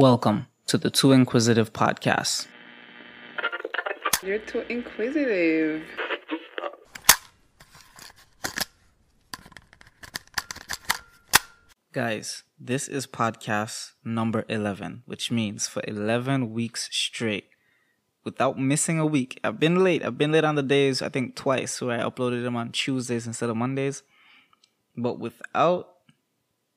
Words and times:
Welcome 0.00 0.46
to 0.66 0.78
the 0.78 0.88
Too 0.88 1.12
Inquisitive 1.12 1.74
podcast. 1.74 2.46
You're 4.22 4.38
too 4.38 4.64
inquisitive. 4.70 5.82
Guys, 11.92 12.44
this 12.58 12.88
is 12.88 13.06
podcast 13.06 13.90
number 14.02 14.46
11, 14.48 15.02
which 15.04 15.30
means 15.30 15.68
for 15.68 15.82
11 15.86 16.50
weeks 16.50 16.88
straight, 16.90 17.50
without 18.24 18.58
missing 18.58 18.98
a 18.98 19.04
week. 19.04 19.38
I've 19.44 19.60
been 19.60 19.84
late. 19.84 20.02
I've 20.02 20.16
been 20.16 20.32
late 20.32 20.44
on 20.44 20.54
the 20.54 20.62
days, 20.62 21.02
I 21.02 21.10
think 21.10 21.36
twice, 21.36 21.78
where 21.82 22.00
I 22.00 22.08
uploaded 22.08 22.42
them 22.42 22.56
on 22.56 22.72
Tuesdays 22.72 23.26
instead 23.26 23.50
of 23.50 23.58
Mondays. 23.58 24.02
But 24.96 25.18
without 25.18 25.90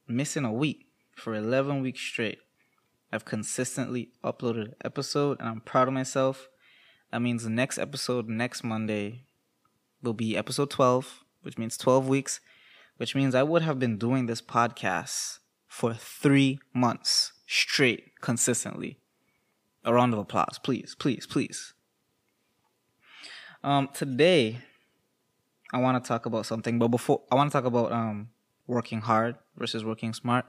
missing 0.09 0.43
a 0.43 0.51
week 0.51 0.87
for 1.15 1.33
11 1.33 1.81
weeks 1.81 2.01
straight, 2.01 2.39
I've 3.13 3.25
consistently 3.25 4.09
uploaded 4.23 4.65
an 4.65 4.75
episode 4.83 5.39
and 5.39 5.47
I'm 5.47 5.61
proud 5.61 5.87
of 5.87 5.93
myself. 5.93 6.49
That 7.11 7.21
means 7.21 7.43
the 7.43 7.51
next 7.51 7.77
episode 7.77 8.27
next 8.27 8.63
Monday 8.63 9.25
will 10.01 10.13
be 10.13 10.35
episode 10.35 10.71
12, 10.71 11.23
which 11.43 11.59
means 11.59 11.77
12 11.77 12.07
weeks, 12.07 12.39
which 12.97 13.13
means 13.13 13.35
I 13.35 13.43
would 13.43 13.61
have 13.61 13.77
been 13.77 13.99
doing 13.99 14.25
this 14.25 14.41
podcast 14.41 15.37
for 15.67 15.93
three 15.93 16.57
months 16.73 17.33
straight, 17.45 18.19
consistently. 18.19 18.97
A 19.85 19.93
round 19.93 20.13
of 20.13 20.19
applause, 20.19 20.59
please, 20.63 20.95
please, 20.97 21.27
please. 21.27 21.73
Um, 23.63 23.89
today, 23.93 24.57
I 25.71 25.77
want 25.77 26.03
to 26.03 26.07
talk 26.07 26.25
about 26.25 26.47
something, 26.47 26.79
but 26.79 26.87
before 26.87 27.21
I 27.31 27.35
want 27.35 27.51
to 27.51 27.57
talk 27.57 27.65
about 27.65 27.91
um 27.91 28.29
working 28.65 29.01
hard 29.01 29.35
versus 29.55 29.85
working 29.85 30.13
smart. 30.13 30.45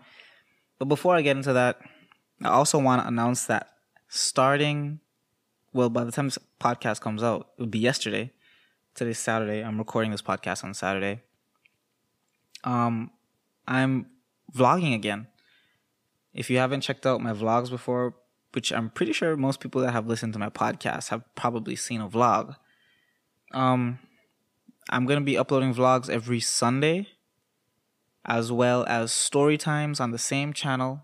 But 0.79 0.87
before 0.87 1.15
I 1.15 1.23
get 1.23 1.37
into 1.37 1.52
that, 1.52 1.79
I 2.43 2.48
also 2.48 2.79
want 2.79 3.02
to 3.02 3.09
announce 3.09 3.45
that 3.47 3.74
starting, 4.09 5.01
well, 5.73 5.88
by 5.88 6.05
the 6.05 6.12
time 6.12 6.27
this 6.27 6.38
podcast 6.60 7.01
comes 7.01 7.23
out, 7.23 7.49
it 7.57 7.63
would 7.63 7.71
be 7.71 7.79
yesterday. 7.79 8.32
Today's 8.95 9.18
Saturday. 9.18 9.63
I'm 9.63 9.79
recording 9.79 10.10
this 10.10 10.23
podcast 10.23 10.65
on 10.65 10.74
Saturday. 10.74 11.23
Um, 12.62 13.10
I'm 13.66 14.07
vlogging 14.55 14.95
again. 14.95 15.27
If 16.32 16.51
you 16.51 16.59
haven't 16.59 16.80
checked 16.80 17.07
out 17.07 17.21
my 17.21 17.32
vlogs 17.32 17.71
before, 17.71 18.15
which 18.52 18.73
I'm 18.73 18.90
pretty 18.90 19.12
sure 19.12 19.37
most 19.37 19.60
people 19.60 19.80
that 19.82 19.93
have 19.93 20.07
listened 20.07 20.32
to 20.35 20.38
my 20.38 20.49
podcast 20.49 21.09
have 21.09 21.23
probably 21.35 21.77
seen 21.77 22.01
a 22.01 22.09
vlog. 22.09 22.57
Um, 23.52 23.99
I'm 24.90 25.07
gonna 25.07 25.21
be 25.21 25.37
uploading 25.37 25.74
vlogs 25.74 26.09
every 26.09 26.40
Sunday, 26.40 27.09
as 28.24 28.52
well 28.52 28.85
as 28.87 29.12
story 29.12 29.59
times 29.59 29.99
on 29.99 30.12
the 30.12 30.18
same 30.18 30.52
channel 30.52 31.02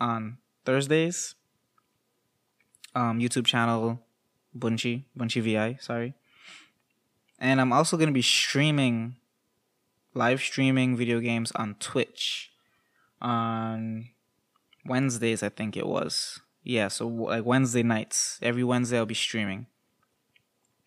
on 0.00 0.38
Thursdays. 0.64 1.34
Um, 2.94 3.20
YouTube 3.20 3.46
channel 3.46 4.00
Bunchy 4.56 5.04
Bunchy 5.16 5.40
Vi, 5.40 5.78
sorry. 5.80 6.14
And 7.38 7.60
I'm 7.60 7.72
also 7.72 7.96
gonna 7.96 8.12
be 8.12 8.22
streaming, 8.22 9.16
live 10.14 10.40
streaming 10.40 10.96
video 10.96 11.20
games 11.20 11.52
on 11.52 11.76
Twitch, 11.78 12.50
on 13.20 14.08
Wednesdays 14.84 15.42
I 15.42 15.48
think 15.48 15.76
it 15.76 15.86
was. 15.86 16.40
Yeah, 16.62 16.88
so 16.88 17.06
like 17.06 17.44
Wednesday 17.44 17.82
nights, 17.82 18.38
every 18.42 18.64
Wednesday 18.64 18.98
I'll 18.98 19.06
be 19.06 19.14
streaming. 19.14 19.66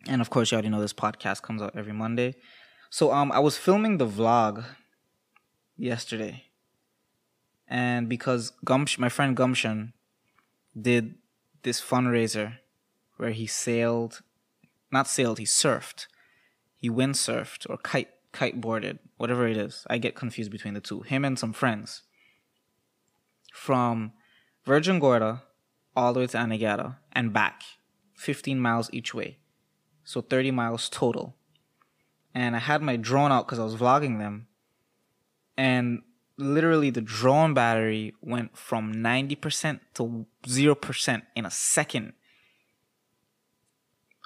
And 0.08 0.22
of 0.22 0.30
course, 0.30 0.52
you 0.52 0.56
already 0.56 0.70
know 0.70 0.82
this 0.82 0.94
podcast 0.94 1.42
comes 1.42 1.62
out 1.62 1.76
every 1.76 1.94
Monday. 1.94 2.36
So 2.90 3.12
um, 3.12 3.32
I 3.32 3.40
was 3.40 3.58
filming 3.58 3.98
the 3.98 4.06
vlog 4.06 4.66
yesterday, 5.78 6.44
and 7.68 8.10
because 8.10 8.54
my 8.98 9.10
friend 9.10 9.36
Gumshan, 9.36 9.94
did 10.80 11.16
this 11.64 11.82
fundraiser 11.82 12.58
where 13.18 13.32
he 13.32 13.48
sailed, 13.48 14.22
not 14.92 15.08
sailed, 15.08 15.40
he 15.40 15.46
surfed, 15.46 16.08
he 16.76 16.90
windsurfed 16.90 17.70
or 17.70 17.78
kite 17.78 18.10
kiteboarded, 18.34 19.00
whatever 19.18 19.48
it 19.48 19.58
is. 19.58 19.86
I 19.90 20.00
get 20.00 20.16
confused 20.16 20.52
between 20.52 20.74
the 20.74 20.82
two. 20.82 21.02
Him 21.02 21.24
and 21.24 21.38
some 21.38 21.54
friends 21.54 22.02
from 23.54 24.14
Virgin 24.66 25.00
Gorda 25.00 25.44
all 25.96 26.14
the 26.14 26.22
way 26.22 26.28
to 26.28 26.38
Anegada 26.38 26.98
and 27.12 27.32
back, 27.32 27.62
15 28.16 28.60
miles 28.60 28.90
each 28.92 29.14
way. 29.14 29.38
So 30.04 30.22
30 30.22 30.52
miles 30.52 30.90
total. 30.90 31.36
And 32.34 32.56
I 32.56 32.60
had 32.60 32.82
my 32.82 32.96
drone 32.96 33.32
out 33.32 33.46
because 33.46 33.60
I 33.60 33.64
was 33.64 33.76
vlogging 33.76 34.18
them. 34.18 34.48
And 35.56 36.02
literally, 36.38 36.90
the 36.90 37.02
drone 37.02 37.54
battery 37.54 38.14
went 38.22 38.58
from 38.58 38.94
90% 38.94 39.80
to 39.96 40.26
0% 40.44 41.22
in 41.36 41.46
a 41.46 41.52
second. 41.52 42.14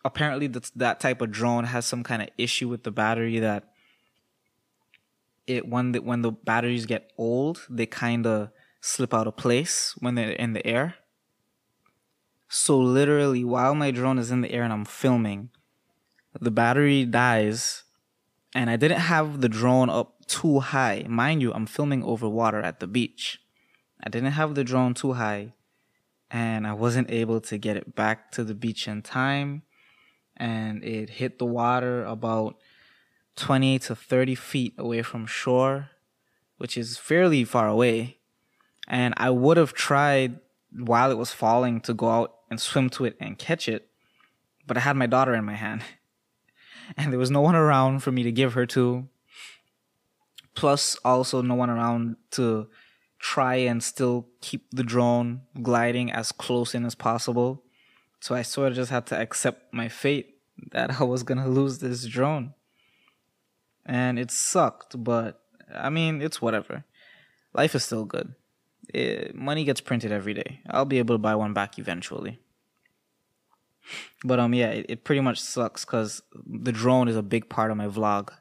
Apparently, 0.05 0.47
that's, 0.47 0.69
that 0.71 0.99
type 0.99 1.21
of 1.21 1.31
drone 1.31 1.65
has 1.65 1.85
some 1.85 2.03
kind 2.03 2.21
of 2.21 2.29
issue 2.37 2.67
with 2.69 2.83
the 2.83 2.91
battery 2.91 3.39
that 3.39 3.71
it 5.45 5.67
when 5.67 5.93
the, 5.93 6.01
when 6.01 6.21
the 6.21 6.31
batteries 6.31 6.85
get 6.85 7.11
old, 7.17 7.65
they 7.69 7.85
kind 7.85 8.27
of 8.27 8.49
slip 8.81 9.13
out 9.13 9.27
of 9.27 9.37
place 9.37 9.95
when 9.99 10.15
they're 10.15 10.31
in 10.31 10.53
the 10.53 10.65
air. 10.65 10.95
So 12.49 12.77
literally, 12.77 13.43
while 13.43 13.75
my 13.75 13.91
drone 13.91 14.19
is 14.19 14.31
in 14.31 14.41
the 14.41 14.51
air 14.51 14.63
and 14.63 14.71
I'm 14.71 14.85
filming, 14.85 15.49
the 16.39 16.51
battery 16.51 17.05
dies, 17.05 17.83
and 18.53 18.69
I 18.69 18.75
didn't 18.75 18.99
have 18.99 19.41
the 19.41 19.49
drone 19.49 19.89
up 19.89 20.16
too 20.27 20.59
high. 20.59 21.05
Mind 21.07 21.41
you, 21.41 21.53
I'm 21.53 21.65
filming 21.65 22.03
over 22.03 22.27
water 22.27 22.59
at 22.59 22.79
the 22.79 22.87
beach. 22.87 23.39
I 24.03 24.09
didn't 24.09 24.33
have 24.33 24.55
the 24.55 24.63
drone 24.63 24.93
too 24.93 25.13
high, 25.13 25.53
and 26.29 26.67
I 26.67 26.73
wasn't 26.73 27.09
able 27.09 27.41
to 27.41 27.57
get 27.57 27.77
it 27.77 27.95
back 27.95 28.31
to 28.33 28.43
the 28.43 28.53
beach 28.53 28.87
in 28.87 29.01
time. 29.01 29.63
And 30.35 30.83
it 30.83 31.09
hit 31.09 31.39
the 31.39 31.45
water 31.45 32.05
about 32.05 32.57
20 33.37 33.79
to 33.79 33.95
30 33.95 34.35
feet 34.35 34.73
away 34.77 35.01
from 35.01 35.25
shore, 35.25 35.89
which 36.57 36.77
is 36.77 36.97
fairly 36.97 37.43
far 37.43 37.67
away. 37.67 38.17
And 38.87 39.13
I 39.17 39.31
would 39.31 39.57
have 39.57 39.73
tried 39.73 40.39
while 40.71 41.11
it 41.11 41.17
was 41.17 41.31
falling 41.31 41.81
to 41.81 41.93
go 41.93 42.09
out 42.09 42.35
and 42.49 42.59
swim 42.59 42.89
to 42.91 43.05
it 43.05 43.15
and 43.19 43.37
catch 43.37 43.67
it, 43.67 43.89
but 44.65 44.77
I 44.77 44.81
had 44.81 44.95
my 44.95 45.07
daughter 45.07 45.33
in 45.33 45.45
my 45.45 45.55
hand. 45.55 45.83
And 46.95 47.11
there 47.11 47.19
was 47.19 47.29
no 47.29 47.41
one 47.41 47.53
around 47.53 47.99
for 47.99 48.13
me 48.13 48.23
to 48.23 48.31
give 48.31 48.53
her 48.53 48.65
to. 48.67 49.09
Plus, 50.57 50.97
also 51.05 51.43
no 51.43 51.53
one 51.53 51.69
around 51.69 52.15
to 52.31 52.67
try 53.19 53.55
and 53.55 53.83
still 53.83 54.27
keep 54.41 54.65
the 54.71 54.81
drone 54.81 55.41
gliding 55.61 56.11
as 56.11 56.31
close 56.31 56.73
in 56.73 56.83
as 56.83 56.95
possible. 56.95 57.63
So 58.19 58.33
I 58.33 58.41
sort 58.41 58.69
of 58.69 58.75
just 58.75 58.89
had 58.89 59.05
to 59.07 59.15
accept 59.15 59.71
my 59.71 59.87
fate 59.87 60.39
that 60.71 60.99
I 60.99 61.03
was 61.03 61.21
gonna 61.21 61.47
lose 61.47 61.77
this 61.77 62.05
drone. 62.05 62.55
And 63.85 64.17
it 64.17 64.31
sucked, 64.31 65.03
but 65.03 65.39
I 65.71 65.91
mean, 65.91 66.23
it's 66.23 66.41
whatever. 66.41 66.85
Life 67.53 67.75
is 67.75 67.83
still 67.83 68.05
good. 68.05 68.33
It, 68.91 69.35
money 69.35 69.63
gets 69.63 69.79
printed 69.79 70.11
every 70.11 70.33
day. 70.33 70.61
I'll 70.71 70.85
be 70.85 70.97
able 70.97 71.13
to 71.13 71.19
buy 71.19 71.35
one 71.35 71.53
back 71.53 71.77
eventually. 71.77 72.39
But 74.23 74.39
um, 74.39 74.55
yeah, 74.55 74.69
it, 74.69 74.87
it 74.89 75.03
pretty 75.03 75.21
much 75.21 75.39
sucks 75.39 75.85
because 75.85 76.23
the 76.33 76.71
drone 76.71 77.07
is 77.07 77.15
a 77.15 77.21
big 77.21 77.47
part 77.47 77.69
of 77.69 77.77
my 77.77 77.87
vlog. 77.87 78.31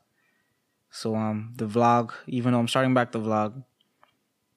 So 0.96 1.14
um, 1.14 1.52
the 1.54 1.66
vlog, 1.66 2.12
even 2.26 2.54
though 2.54 2.58
I'm 2.58 2.68
starting 2.68 2.94
back 2.94 3.12
the 3.12 3.20
vlog, 3.20 3.62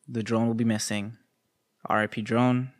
the 0.07 0.23
drone 0.23 0.47
will 0.47 0.53
be 0.53 0.63
missing. 0.63 1.17
RIP 1.89 2.23
drone. 2.23 2.72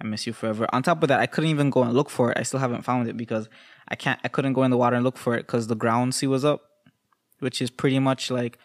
I 0.00 0.04
miss 0.04 0.26
you 0.26 0.32
forever. 0.32 0.66
On 0.72 0.82
top 0.82 1.00
of 1.00 1.08
that, 1.08 1.20
I 1.20 1.26
couldn't 1.26 1.50
even 1.50 1.70
go 1.70 1.84
and 1.84 1.92
look 1.92 2.10
for 2.10 2.32
it. 2.32 2.38
I 2.38 2.42
still 2.42 2.58
haven't 2.58 2.82
found 2.82 3.08
it 3.08 3.16
because 3.16 3.48
I 3.86 3.94
can't. 3.94 4.18
I 4.24 4.28
couldn't 4.28 4.54
go 4.54 4.64
in 4.64 4.72
the 4.72 4.76
water 4.76 4.96
and 4.96 5.04
look 5.04 5.16
for 5.16 5.36
it 5.36 5.46
because 5.46 5.68
the 5.68 5.76
ground 5.76 6.16
sea 6.16 6.26
was 6.26 6.44
up, 6.44 6.68
which 7.38 7.62
is 7.62 7.70
pretty 7.70 8.00
much 8.00 8.32
like 8.32 8.58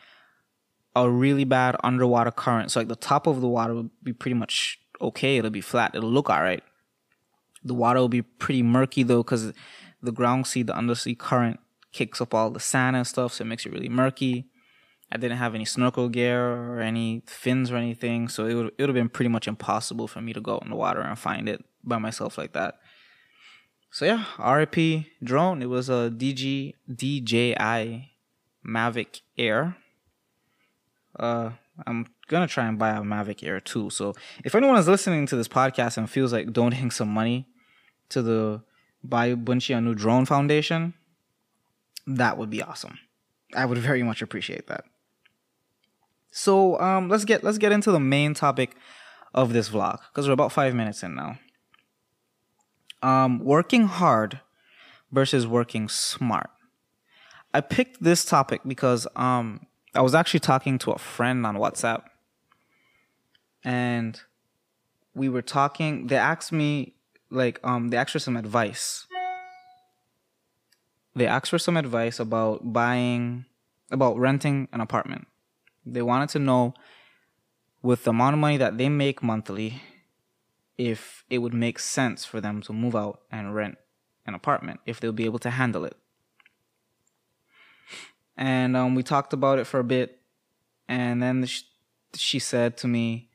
a 0.95 1.07
really 1.07 1.43
bad 1.43 1.75
underwater 1.83 2.31
current. 2.31 2.71
So 2.71 2.79
like 2.79 2.87
the 2.87 2.95
top 2.95 3.27
of 3.27 3.39
the 3.39 3.47
water 3.47 3.75
will 3.75 3.91
be 4.01 4.13
pretty 4.13 4.33
much 4.33 4.79
okay. 4.99 5.37
It'll 5.37 5.51
be 5.51 5.61
flat. 5.61 5.93
It'll 5.93 6.09
look 6.09 6.27
alright. 6.27 6.63
The 7.63 7.75
water 7.75 7.99
will 7.99 8.09
be 8.09 8.23
pretty 8.23 8.63
murky 8.63 9.03
though, 9.03 9.21
because 9.21 9.53
the 10.01 10.11
ground 10.11 10.47
sea, 10.47 10.63
the 10.63 10.75
undersea 10.75 11.13
current 11.13 11.59
kicks 11.91 12.21
up 12.21 12.33
all 12.33 12.49
the 12.49 12.59
sand 12.59 12.95
and 12.95 13.05
stuff, 13.05 13.33
so 13.33 13.43
it 13.43 13.47
makes 13.47 13.65
it 13.65 13.71
really 13.71 13.89
murky. 13.89 14.47
I 15.11 15.17
didn't 15.17 15.37
have 15.37 15.53
any 15.53 15.65
snorkel 15.65 16.07
gear 16.07 16.53
or 16.53 16.79
any 16.79 17.23
fins 17.27 17.69
or 17.69 17.75
anything, 17.75 18.29
so 18.29 18.45
it 18.45 18.53
would 18.53 18.67
it 18.67 18.73
would 18.79 18.89
have 18.89 18.95
been 18.95 19.09
pretty 19.09 19.29
much 19.29 19.47
impossible 19.47 20.07
for 20.07 20.21
me 20.21 20.31
to 20.33 20.41
go 20.41 20.55
out 20.55 20.63
in 20.63 20.69
the 20.69 20.75
water 20.75 21.01
and 21.01 21.19
find 21.19 21.49
it 21.49 21.65
by 21.83 21.97
myself 21.97 22.37
like 22.37 22.53
that. 22.53 22.75
So 23.91 24.05
yeah, 24.05 24.23
RIP 24.39 25.05
drone. 25.21 25.61
It 25.61 25.65
was 25.65 25.89
a 25.89 26.13
DG 26.15 26.75
DJI 26.93 28.11
Mavic 28.65 29.21
Air. 29.37 29.75
Uh, 31.19 31.51
I'm 31.85 32.07
gonna 32.29 32.47
try 32.47 32.67
and 32.67 32.79
buy 32.79 32.91
a 32.91 33.01
Mavic 33.01 33.43
Air 33.43 33.59
2. 33.59 33.89
So 33.89 34.13
if 34.45 34.55
anyone 34.55 34.77
is 34.77 34.87
listening 34.87 35.25
to 35.27 35.35
this 35.35 35.49
podcast 35.49 35.97
and 35.97 36.09
feels 36.09 36.31
like 36.31 36.53
donating 36.53 36.91
some 36.91 37.09
money 37.09 37.47
to 38.09 38.21
the 38.21 38.63
Buy 39.03 39.35
Bunchy 39.35 39.73
a 39.73 39.81
New 39.81 39.95
Drone 39.95 40.25
Foundation, 40.25 40.93
that 42.07 42.37
would 42.37 42.49
be 42.49 42.61
awesome. 42.61 42.99
I 43.55 43.65
would 43.65 43.77
very 43.77 44.03
much 44.03 44.21
appreciate 44.21 44.67
that. 44.67 44.85
So 46.31 46.79
um, 46.79 47.09
let's 47.09 47.25
get 47.25 47.43
let's 47.43 47.57
get 47.57 47.71
into 47.71 47.91
the 47.91 47.99
main 47.99 48.33
topic 48.33 48.75
of 49.33 49.53
this 49.53 49.69
vlog 49.69 49.99
because 50.09 50.27
we're 50.27 50.33
about 50.33 50.51
five 50.51 50.73
minutes 50.73 51.03
in 51.03 51.15
now. 51.15 51.39
Um, 53.03 53.39
working 53.39 53.87
hard 53.87 54.39
versus 55.11 55.45
working 55.45 55.89
smart. 55.89 56.49
I 57.53 57.59
picked 57.61 58.01
this 58.01 58.23
topic 58.23 58.61
because 58.65 59.07
um, 59.15 59.65
I 59.93 60.01
was 60.01 60.15
actually 60.15 60.39
talking 60.39 60.77
to 60.79 60.91
a 60.91 60.97
friend 60.97 61.45
on 61.45 61.57
WhatsApp, 61.57 62.03
and 63.63 64.19
we 65.13 65.27
were 65.27 65.41
talking. 65.41 66.07
They 66.07 66.15
asked 66.15 66.53
me 66.53 66.95
like 67.29 67.59
um, 67.63 67.89
they 67.89 67.97
asked 67.97 68.11
for 68.11 68.19
some 68.19 68.37
advice. 68.37 69.05
They 71.15 71.27
asked 71.27 71.49
for 71.49 71.59
some 71.59 71.77
advice 71.77 72.19
about 72.19 72.73
buying, 72.73 73.45
about 73.91 74.17
renting 74.17 74.67
an 74.71 74.81
apartment. 74.81 75.27
They 75.85 76.01
wanted 76.01 76.29
to 76.29 76.39
know, 76.39 76.73
with 77.81 78.03
the 78.03 78.11
amount 78.11 78.35
of 78.35 78.39
money 78.39 78.57
that 78.57 78.77
they 78.77 78.89
make 78.89 79.23
monthly, 79.23 79.81
if 80.77 81.23
it 81.29 81.39
would 81.39 81.53
make 81.53 81.79
sense 81.79 82.23
for 82.23 82.39
them 82.39 82.61
to 82.61 82.73
move 82.73 82.95
out 82.95 83.21
and 83.31 83.53
rent 83.53 83.77
an 84.25 84.33
apartment, 84.33 84.79
if 84.85 84.99
they'll 84.99 85.11
be 85.11 85.25
able 85.25 85.39
to 85.39 85.49
handle 85.49 85.83
it 85.85 85.97
and 88.41 88.75
um, 88.75 88.95
we 88.95 89.03
talked 89.03 89.33
about 89.33 89.59
it 89.59 89.67
for 89.67 89.79
a 89.79 89.83
bit 89.83 90.19
and 90.87 91.21
then 91.21 91.45
she, 91.45 91.63
she 92.15 92.39
said 92.39 92.75
to 92.77 92.87
me 92.87 93.29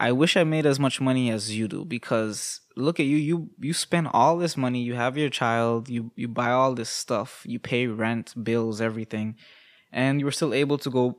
i 0.00 0.12
wish 0.12 0.36
i 0.36 0.44
made 0.44 0.66
as 0.66 0.78
much 0.78 1.00
money 1.00 1.30
as 1.30 1.56
you 1.56 1.68
do 1.68 1.84
because 1.84 2.60
look 2.76 3.00
at 3.00 3.06
you 3.06 3.16
you 3.16 3.50
you 3.58 3.72
spend 3.72 4.08
all 4.12 4.38
this 4.38 4.56
money 4.56 4.82
you 4.82 4.94
have 4.94 5.16
your 5.16 5.28
child 5.28 5.88
you 5.88 6.10
you 6.16 6.28
buy 6.28 6.50
all 6.50 6.74
this 6.74 6.90
stuff 6.90 7.42
you 7.46 7.58
pay 7.58 7.86
rent 7.86 8.34
bills 8.42 8.80
everything 8.80 9.36
and 9.92 10.20
you're 10.20 10.30
still 10.30 10.54
able 10.54 10.78
to 10.78 10.90
go 10.90 11.18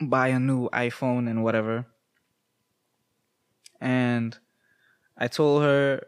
buy 0.00 0.28
a 0.28 0.38
new 0.38 0.68
iphone 0.70 1.28
and 1.28 1.42
whatever 1.42 1.86
and 3.80 4.38
i 5.16 5.26
told 5.26 5.62
her 5.62 6.00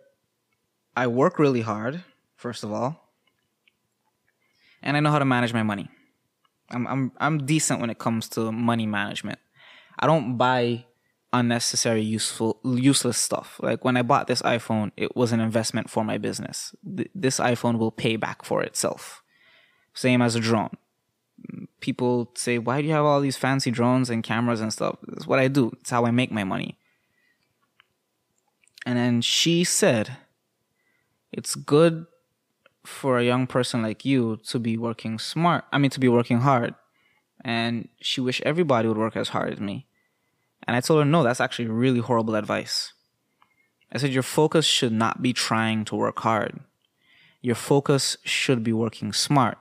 i 0.96 1.06
work 1.06 1.38
really 1.38 1.62
hard 1.62 2.02
first 2.36 2.62
of 2.62 2.72
all 2.72 3.08
and 4.82 4.96
I 4.96 5.00
know 5.00 5.10
how 5.10 5.18
to 5.18 5.24
manage 5.24 5.52
my 5.52 5.62
money. 5.62 5.88
I'm 6.70 6.86
I'm 6.86 7.12
I'm 7.18 7.46
decent 7.46 7.80
when 7.80 7.90
it 7.90 7.98
comes 7.98 8.28
to 8.30 8.52
money 8.52 8.86
management. 8.86 9.38
I 9.98 10.06
don't 10.06 10.36
buy 10.36 10.84
unnecessary 11.32 12.02
useful 12.02 12.60
useless 12.64 13.18
stuff. 13.18 13.60
Like 13.62 13.84
when 13.84 13.96
I 13.96 14.02
bought 14.02 14.26
this 14.26 14.42
iPhone, 14.42 14.92
it 14.96 15.14
was 15.16 15.32
an 15.32 15.40
investment 15.40 15.90
for 15.90 16.04
my 16.04 16.18
business. 16.18 16.74
Th- 16.96 17.10
this 17.14 17.38
iPhone 17.38 17.78
will 17.78 17.90
pay 17.90 18.16
back 18.16 18.44
for 18.44 18.62
itself. 18.62 19.22
Same 19.94 20.22
as 20.22 20.34
a 20.34 20.40
drone. 20.40 20.76
People 21.80 22.32
say, 22.34 22.58
"Why 22.58 22.80
do 22.80 22.88
you 22.88 22.94
have 22.94 23.04
all 23.04 23.20
these 23.20 23.36
fancy 23.36 23.70
drones 23.70 24.10
and 24.10 24.24
cameras 24.24 24.60
and 24.60 24.72
stuff?" 24.72 24.96
It's 25.08 25.26
what 25.26 25.38
I 25.38 25.48
do. 25.48 25.70
It's 25.80 25.90
how 25.90 26.06
I 26.06 26.10
make 26.10 26.32
my 26.32 26.44
money. 26.44 26.78
And 28.86 28.96
then 28.96 29.20
she 29.20 29.64
said, 29.64 30.16
"It's 31.30 31.54
good 31.54 32.06
for 32.88 33.18
a 33.18 33.24
young 33.24 33.46
person 33.46 33.82
like 33.82 34.04
you 34.04 34.38
to 34.48 34.58
be 34.58 34.76
working 34.76 35.18
smart. 35.18 35.64
I 35.72 35.78
mean, 35.78 35.90
to 35.90 36.00
be 36.00 36.08
working 36.08 36.38
hard. 36.38 36.74
And 37.44 37.88
she 38.00 38.20
wished 38.20 38.42
everybody 38.44 38.88
would 38.88 38.96
work 38.96 39.16
as 39.16 39.28
hard 39.28 39.52
as 39.52 39.60
me. 39.60 39.86
And 40.68 40.76
I 40.76 40.80
told 40.80 41.00
her, 41.00 41.04
no, 41.06 41.22
that's 41.22 41.40
actually 41.40 41.68
really 41.68 42.00
horrible 42.00 42.34
advice. 42.34 42.92
I 43.90 43.96
said, 43.96 44.12
your 44.12 44.22
focus 44.22 44.66
should 44.66 44.92
not 44.92 45.22
be 45.22 45.32
trying 45.32 45.86
to 45.86 45.96
work 45.96 46.18
hard. 46.18 46.60
Your 47.40 47.54
focus 47.54 48.18
should 48.22 48.62
be 48.62 48.74
working 48.74 49.14
smart. 49.14 49.56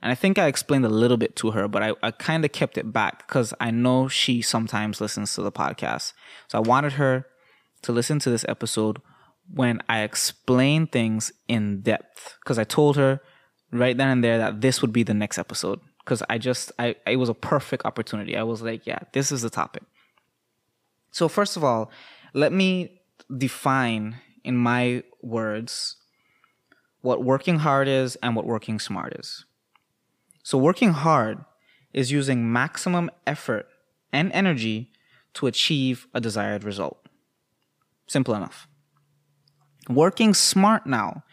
And 0.00 0.10
I 0.10 0.14
think 0.14 0.38
I 0.38 0.46
explained 0.46 0.86
a 0.86 0.88
little 0.88 1.18
bit 1.18 1.36
to 1.36 1.50
her, 1.50 1.68
but 1.68 1.82
I, 1.82 1.92
I 2.02 2.12
kind 2.12 2.46
of 2.46 2.52
kept 2.52 2.78
it 2.78 2.94
back 2.94 3.26
because 3.26 3.52
I 3.60 3.70
know 3.70 4.08
she 4.08 4.40
sometimes 4.40 5.02
listens 5.02 5.34
to 5.34 5.42
the 5.42 5.52
podcast. 5.52 6.14
So 6.48 6.56
I 6.56 6.62
wanted 6.62 6.92
her 6.94 7.26
to 7.82 7.92
listen 7.92 8.18
to 8.20 8.30
this 8.30 8.44
episode 8.48 9.02
when 9.52 9.82
I 9.86 10.00
explain 10.00 10.86
things 10.86 11.30
in 11.46 11.82
depth 11.82 12.38
because 12.42 12.58
I 12.58 12.64
told 12.64 12.96
her 12.96 13.20
right 13.70 13.96
then 13.96 14.08
and 14.08 14.24
there 14.24 14.38
that 14.38 14.62
this 14.62 14.80
would 14.80 14.94
be 14.94 15.02
the 15.02 15.14
next 15.14 15.36
episode 15.38 15.80
because 15.98 16.22
I 16.30 16.38
just 16.38 16.72
I 16.78 16.96
it 17.06 17.16
was 17.16 17.28
a 17.28 17.34
perfect 17.34 17.84
opportunity. 17.84 18.34
I 18.34 18.44
was 18.44 18.62
like, 18.62 18.86
yeah, 18.86 19.00
this 19.12 19.30
is 19.30 19.42
the 19.42 19.50
topic. 19.50 19.82
So 21.16 21.28
first 21.28 21.56
of 21.56 21.64
all, 21.64 21.90
let 22.34 22.52
me 22.52 23.00
define 23.34 24.16
in 24.44 24.54
my 24.54 25.02
words 25.22 25.96
what 27.00 27.24
working 27.24 27.60
hard 27.60 27.88
is 27.88 28.16
and 28.16 28.36
what 28.36 28.44
working 28.44 28.78
smart 28.78 29.16
is. 29.18 29.46
So 30.42 30.58
working 30.58 30.90
hard 30.90 31.42
is 31.94 32.12
using 32.12 32.52
maximum 32.52 33.10
effort 33.26 33.66
and 34.12 34.30
energy 34.32 34.90
to 35.32 35.46
achieve 35.46 36.06
a 36.12 36.20
desired 36.20 36.64
result. 36.64 36.98
Simple 38.06 38.34
enough. 38.34 38.68
Working 39.88 40.34
smart 40.34 40.86
now 40.86 41.24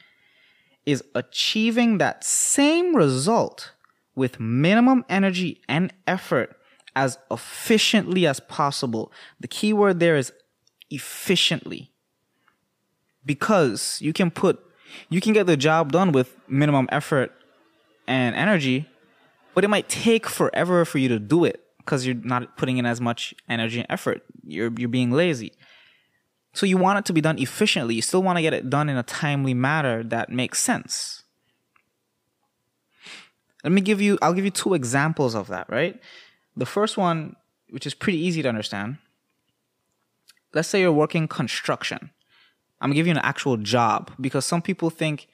is 0.86 1.04
achieving 1.14 1.98
that 1.98 2.24
same 2.24 2.96
result 2.96 3.74
with 4.16 4.40
minimum 4.40 5.04
energy 5.10 5.60
and 5.68 5.92
effort 6.08 6.56
as 6.96 7.18
efficiently 7.32 8.28
as 8.28 8.40
possible. 8.40 9.12
The 9.40 9.48
key 9.48 9.74
word 9.74 10.00
there 10.00 10.16
is 10.16 10.32
efficiently. 10.90 11.92
Because 13.26 14.00
you 14.02 14.14
can 14.14 14.32
put, 14.32 14.60
you 15.10 15.22
can 15.22 15.34
get 15.34 15.48
the 15.48 15.58
job 15.58 15.92
done 15.92 16.12
with 16.12 16.38
minimum 16.48 16.90
effort 16.92 17.32
and 18.08 18.36
energy, 18.36 18.90
but 19.54 19.64
it 19.64 19.70
might 19.70 19.88
take 19.88 20.28
forever 20.28 20.84
for 20.84 20.98
you 20.98 21.08
to 21.10 21.20
do 21.20 21.46
it 21.46 21.64
because 21.78 22.06
you're 22.06 22.16
not 22.16 22.58
putting 22.58 22.78
in 22.78 22.86
as 22.86 23.00
much 23.00 23.34
energy 23.48 23.80
and 23.80 23.88
effort. 23.90 24.24
You're, 24.44 24.72
you're 24.78 24.90
being 24.90 25.12
lazy. 25.12 25.54
So 26.54 26.66
you 26.66 26.78
want 26.78 27.00
it 27.00 27.06
to 27.06 27.14
be 27.14 27.22
done 27.22 27.40
efficiently. 27.40 27.96
You 27.96 28.02
still 28.02 28.22
want 28.22 28.38
to 28.38 28.42
get 28.42 28.54
it 28.54 28.70
done 28.70 28.90
in 28.90 28.98
a 28.98 29.04
timely 29.04 29.54
manner 29.54 30.04
that 30.04 30.30
makes 30.30 30.62
sense. 30.62 31.24
Let 33.64 33.72
me 33.72 33.82
give 33.82 34.02
you, 34.02 34.20
I'll 34.22 34.34
give 34.34 34.46
you 34.46 34.52
two 34.52 34.74
examples 34.74 35.36
of 35.36 35.48
that, 35.48 35.70
right? 35.70 36.00
The 36.56 36.66
first 36.66 36.98
one, 36.98 37.36
which 37.70 37.86
is 37.86 37.94
pretty 37.94 38.20
easy 38.20 38.42
to 38.42 38.50
understand. 38.50 38.98
Let's 40.54 40.68
say 40.68 40.82
you're 40.82 40.92
working 40.92 41.28
construction. 41.28 42.12
I'm 42.80 42.90
gonna 42.90 42.96
give 42.96 43.08
you 43.08 43.12
an 43.12 43.20
actual 43.20 43.58
job 43.58 44.12
because 44.20 44.46
some 44.46 44.62
people 44.62 44.90
think 44.90 45.28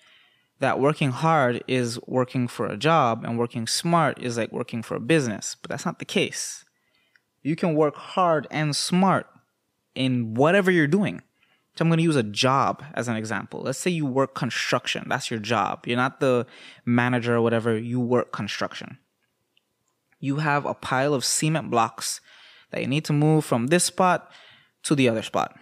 that 0.60 0.80
working 0.80 1.12
hard 1.12 1.64
is 1.68 2.00
working 2.06 2.48
for 2.48 2.68
a 2.68 2.78
job 2.78 3.24
and 3.24 3.38
working 3.38 3.66
smart 3.66 4.22
is 4.22 4.38
like 4.38 4.52
working 4.52 4.84
for 4.84 4.96
a 4.96 5.00
business, 5.00 5.56
but 5.62 5.70
that's 5.70 5.86
not 5.86 6.00
the 6.00 6.06
case. 6.06 6.66
You 7.42 7.56
can 7.56 7.76
work 7.76 7.96
hard 7.96 8.48
and 8.52 8.76
smart 8.76 9.28
in 9.96 10.34
whatever 10.34 10.70
you're 10.70 10.88
doing. 10.88 11.22
So 11.76 11.84
I'm 11.84 11.90
going 11.90 12.00
to 12.00 12.04
use 12.04 12.18
a 12.18 12.24
job 12.24 12.84
as 12.94 13.08
an 13.08 13.16
example. 13.16 13.62
Let's 13.62 13.80
say 13.80 13.90
you 13.90 14.06
work 14.06 14.36
construction. 14.36 15.06
That's 15.08 15.32
your 15.32 15.40
job. 15.40 15.88
You're 15.88 15.96
not 15.96 16.20
the 16.20 16.46
manager 16.86 17.36
or 17.36 17.42
whatever. 17.42 17.78
You 17.78 18.02
work 18.02 18.34
construction. 18.34 18.98
You 20.20 20.38
have 20.38 20.66
a 20.66 20.74
pile 20.74 21.14
of 21.14 21.26
cement 21.26 21.72
blocks 21.72 22.22
that 22.72 22.82
you 22.82 22.88
need 22.88 23.06
to 23.06 23.14
move 23.14 23.46
from 23.46 23.68
this 23.68 23.86
spot 23.86 24.32
to 24.84 24.96
the 24.96 25.10
other 25.10 25.24
spot. 25.24 25.58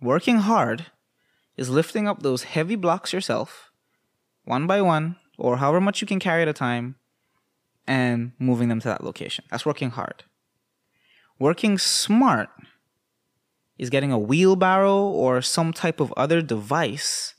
Working 0.00 0.38
hard 0.38 0.86
is 1.56 1.70
lifting 1.70 2.08
up 2.08 2.22
those 2.22 2.44
heavy 2.44 2.76
blocks 2.76 3.12
yourself, 3.12 3.70
one 4.44 4.66
by 4.66 4.80
one, 4.80 5.16
or 5.38 5.58
however 5.58 5.80
much 5.80 6.00
you 6.00 6.06
can 6.06 6.18
carry 6.18 6.42
at 6.42 6.48
a 6.48 6.52
time, 6.52 6.96
and 7.86 8.32
moving 8.38 8.68
them 8.68 8.80
to 8.80 8.88
that 8.88 9.04
location. 9.04 9.44
That's 9.50 9.66
working 9.66 9.90
hard. 9.90 10.24
Working 11.38 11.78
smart 11.78 12.50
is 13.78 13.90
getting 13.90 14.12
a 14.12 14.18
wheelbarrow 14.18 15.02
or 15.02 15.40
some 15.42 15.72
type 15.72 16.00
of 16.00 16.12
other 16.16 16.42
device 16.42 17.34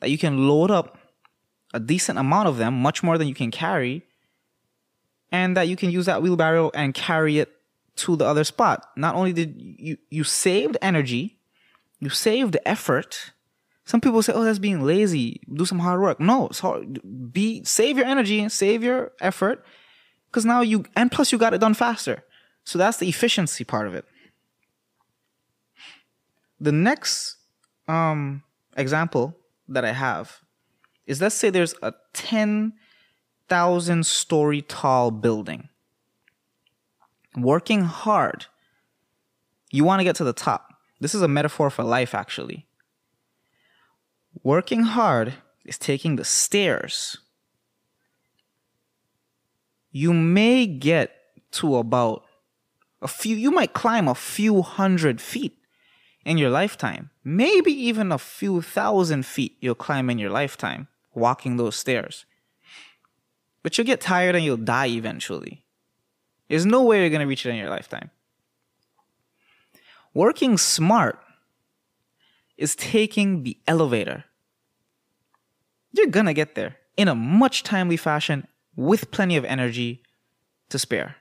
that 0.00 0.10
you 0.10 0.18
can 0.18 0.48
load 0.48 0.70
up 0.70 0.98
a 1.74 1.80
decent 1.80 2.18
amount 2.18 2.48
of 2.48 2.56
them, 2.56 2.80
much 2.80 3.02
more 3.02 3.18
than 3.18 3.28
you 3.28 3.34
can 3.34 3.50
carry, 3.50 4.05
and 5.32 5.56
that 5.56 5.68
you 5.68 5.76
can 5.76 5.90
use 5.90 6.06
that 6.06 6.22
wheelbarrow 6.22 6.70
and 6.74 6.94
carry 6.94 7.38
it 7.38 7.50
to 7.96 8.16
the 8.16 8.24
other 8.24 8.44
spot. 8.44 8.86
Not 8.96 9.14
only 9.14 9.32
did 9.32 9.54
you 9.58 9.96
you 10.10 10.24
saved 10.24 10.76
energy, 10.82 11.38
you 12.00 12.10
saved 12.10 12.56
effort. 12.64 13.32
Some 13.84 14.00
people 14.00 14.22
say, 14.22 14.32
"Oh, 14.32 14.44
that's 14.44 14.58
being 14.58 14.82
lazy. 14.84 15.40
Do 15.52 15.64
some 15.64 15.78
hard 15.78 16.00
work." 16.00 16.20
No, 16.20 16.48
it's 16.48 16.60
hard. 16.60 17.00
Be 17.32 17.64
save 17.64 17.96
your 17.96 18.06
energy 18.06 18.46
save 18.48 18.82
your 18.82 19.12
effort, 19.20 19.64
because 20.26 20.44
now 20.44 20.60
you 20.60 20.84
and 20.94 21.10
plus 21.10 21.32
you 21.32 21.38
got 21.38 21.54
it 21.54 21.60
done 21.60 21.74
faster. 21.74 22.22
So 22.64 22.78
that's 22.78 22.98
the 22.98 23.08
efficiency 23.08 23.64
part 23.64 23.86
of 23.86 23.94
it. 23.94 24.04
The 26.60 26.72
next 26.72 27.36
um, 27.86 28.42
example 28.76 29.36
that 29.68 29.84
I 29.84 29.92
have 29.92 30.40
is 31.06 31.20
let's 31.20 31.34
say 31.34 31.50
there's 31.50 31.74
a 31.82 31.92
10,000 33.48 34.04
story 34.04 34.62
tall 34.62 35.10
building. 35.10 35.68
Working 37.36 37.82
hard, 37.82 38.46
you 39.70 39.84
want 39.84 40.00
to 40.00 40.04
get 40.04 40.16
to 40.16 40.24
the 40.24 40.32
top. 40.32 40.74
This 41.00 41.14
is 41.14 41.22
a 41.22 41.28
metaphor 41.28 41.70
for 41.70 41.84
life, 41.84 42.14
actually. 42.14 42.66
Working 44.42 44.82
hard 44.82 45.34
is 45.64 45.78
taking 45.78 46.16
the 46.16 46.24
stairs. 46.24 47.18
You 49.92 50.12
may 50.12 50.66
get 50.66 51.12
to 51.52 51.76
about 51.76 52.24
A 53.02 53.08
few, 53.08 53.36
you 53.36 53.50
might 53.50 53.74
climb 53.74 54.08
a 54.08 54.14
few 54.14 54.62
hundred 54.62 55.20
feet 55.20 55.58
in 56.24 56.38
your 56.38 56.50
lifetime. 56.50 57.10
Maybe 57.22 57.70
even 57.70 58.10
a 58.10 58.18
few 58.18 58.62
thousand 58.62 59.26
feet 59.26 59.56
you'll 59.60 59.74
climb 59.76 60.10
in 60.10 60.18
your 60.18 60.30
lifetime 60.30 60.88
walking 61.14 61.56
those 61.56 61.76
stairs. 61.76 62.24
But 63.66 63.76
you'll 63.76 63.84
get 63.84 64.00
tired 64.00 64.36
and 64.36 64.44
you'll 64.44 64.58
die 64.58 64.86
eventually. 64.86 65.64
There's 66.48 66.64
no 66.64 66.84
way 66.84 67.00
you're 67.00 67.10
going 67.10 67.20
to 67.20 67.26
reach 67.26 67.44
it 67.44 67.50
in 67.50 67.56
your 67.56 67.68
lifetime. 67.68 68.12
Working 70.14 70.56
smart 70.56 71.18
is 72.56 72.76
taking 72.76 73.42
the 73.42 73.58
elevator. 73.66 74.22
You're 75.90 76.06
going 76.06 76.26
to 76.26 76.32
get 76.32 76.54
there 76.54 76.76
in 76.96 77.08
a 77.08 77.16
much 77.16 77.64
timely 77.64 77.96
fashion 77.96 78.46
with 78.76 79.10
plenty 79.10 79.36
of 79.36 79.44
energy 79.44 80.00
to 80.68 80.78
spare. 80.78 81.16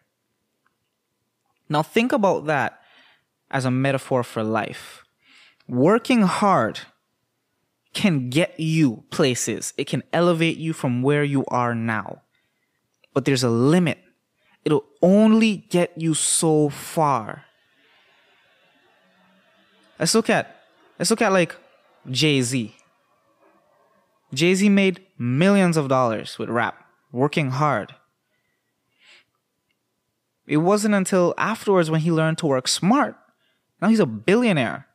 Now, 1.67 1.81
think 1.81 2.11
about 2.11 2.45
that 2.45 2.79
as 3.49 3.65
a 3.65 3.71
metaphor 3.71 4.21
for 4.21 4.43
life. 4.43 5.03
Working 5.67 6.21
hard 6.21 6.81
can 7.93 8.29
get 8.29 8.59
you 8.59 9.03
places, 9.09 9.73
it 9.79 9.87
can 9.87 10.03
elevate 10.13 10.57
you 10.57 10.73
from 10.73 11.01
where 11.01 11.23
you 11.23 11.43
are 11.47 11.73
now. 11.73 12.21
But 13.15 13.25
there's 13.25 13.43
a 13.43 13.49
limit. 13.49 13.97
It'll 14.65 14.85
only 15.01 15.57
get 15.69 15.97
you 15.97 16.13
so 16.13 16.69
far. 16.69 17.45
Let's 19.97 20.13
look 20.13 20.29
at 20.29 20.63
let's 20.99 21.09
look 21.09 21.21
at 21.21 21.31
like 21.31 21.55
Jay-Z. 22.11 22.75
Jay-Z 24.33 24.67
made 24.69 25.05
millions 25.17 25.77
of 25.77 25.87
dollars 25.87 26.37
with 26.37 26.49
rap, 26.49 26.83
working 27.11 27.51
hard. 27.51 27.95
It 30.45 30.57
wasn't 30.57 30.93
until 30.93 31.33
afterwards 31.37 31.89
when 31.89 32.01
he 32.01 32.11
learned 32.11 32.37
to 32.39 32.47
work 32.47 32.67
smart. 32.67 33.15
Now 33.81 33.87
he's 33.87 34.01
a 34.01 34.05
billionaire. 34.05 34.87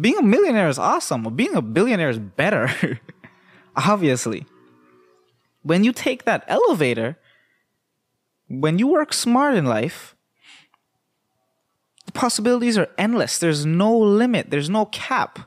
Being 0.00 0.18
a 0.18 0.22
millionaire 0.22 0.68
is 0.68 0.78
awesome, 0.78 1.24
but 1.24 1.36
being 1.36 1.56
a 1.56 1.62
billionaire 1.62 2.10
is 2.10 2.20
better. 2.20 3.00
Obviously. 3.76 4.46
When 5.62 5.82
you 5.82 5.92
take 5.92 6.24
that 6.24 6.44
elevator, 6.46 7.18
when 8.48 8.78
you 8.78 8.86
work 8.86 9.12
smart 9.12 9.54
in 9.54 9.66
life, 9.66 10.16
the 12.06 12.12
possibilities 12.12 12.78
are 12.78 12.88
endless. 12.96 13.38
There's 13.38 13.66
no 13.66 13.96
limit, 13.96 14.50
there's 14.50 14.70
no 14.70 14.86
cap. 14.86 15.38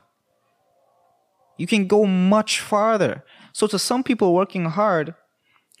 You 1.58 1.66
can 1.66 1.86
go 1.86 2.06
much 2.06 2.60
farther. 2.60 3.24
So, 3.52 3.66
to 3.66 3.78
some 3.78 4.02
people 4.02 4.34
working 4.34 4.64
hard, 4.64 5.14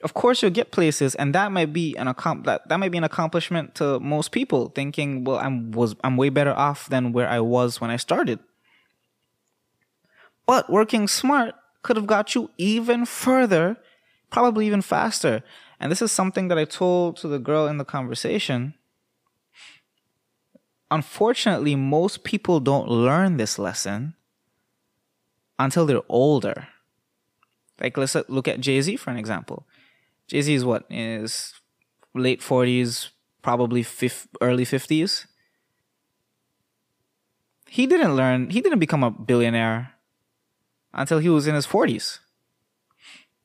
of 0.02 0.14
course 0.14 0.42
you'll 0.42 0.50
get 0.50 0.70
places 0.70 1.14
and 1.14 1.34
that 1.34 1.52
might 1.52 1.72
be 1.72 1.96
an 1.96 2.06
accom- 2.06 2.44
that, 2.44 2.68
that 2.68 2.78
might 2.78 2.90
be 2.90 2.98
an 2.98 3.04
accomplishment 3.04 3.74
to 3.76 4.00
most 4.00 4.32
people 4.32 4.68
thinking 4.74 5.24
well 5.24 5.38
i'm 5.38 5.70
was 5.70 5.94
i'm 6.02 6.16
way 6.16 6.28
better 6.28 6.52
off 6.52 6.88
than 6.88 7.12
where 7.12 7.28
i 7.28 7.40
was 7.40 7.80
when 7.80 7.90
i 7.90 7.96
started 7.96 8.38
but 10.46 10.68
working 10.68 11.06
smart 11.06 11.54
could 11.82 11.96
have 11.96 12.06
got 12.06 12.34
you 12.34 12.50
even 12.58 13.06
further 13.06 13.76
probably 14.30 14.66
even 14.66 14.82
faster 14.82 15.42
and 15.82 15.92
this 15.92 16.00
is 16.00 16.10
something 16.10 16.48
that 16.48 16.56
i 16.56 16.64
told 16.64 17.16
to 17.16 17.28
the 17.28 17.38
girl 17.38 17.66
in 17.66 17.76
the 17.76 17.84
conversation 17.84 18.72
unfortunately 20.90 21.76
most 21.76 22.24
people 22.24 22.60
don't 22.60 22.88
learn 22.88 23.36
this 23.36 23.58
lesson 23.58 24.14
until 25.58 25.84
they're 25.84 26.08
older 26.08 26.68
like 27.78 27.98
let's 27.98 28.16
look 28.28 28.48
at 28.48 28.60
jay-z 28.60 28.96
for 28.96 29.10
an 29.10 29.18
example 29.18 29.66
Jay 30.32 30.40
Z 30.40 30.54
is 30.54 30.64
what 30.64 30.86
is 30.88 31.52
late 32.14 32.42
forties, 32.42 33.10
probably 33.42 33.82
fifth, 33.82 34.28
early 34.40 34.64
fifties. 34.64 35.26
He 37.68 37.86
didn't 37.86 38.16
learn. 38.16 38.48
He 38.48 38.62
didn't 38.62 38.78
become 38.78 39.04
a 39.04 39.10
billionaire 39.10 39.92
until 40.94 41.18
he 41.18 41.28
was 41.28 41.46
in 41.46 41.54
his 41.54 41.66
forties. 41.66 42.20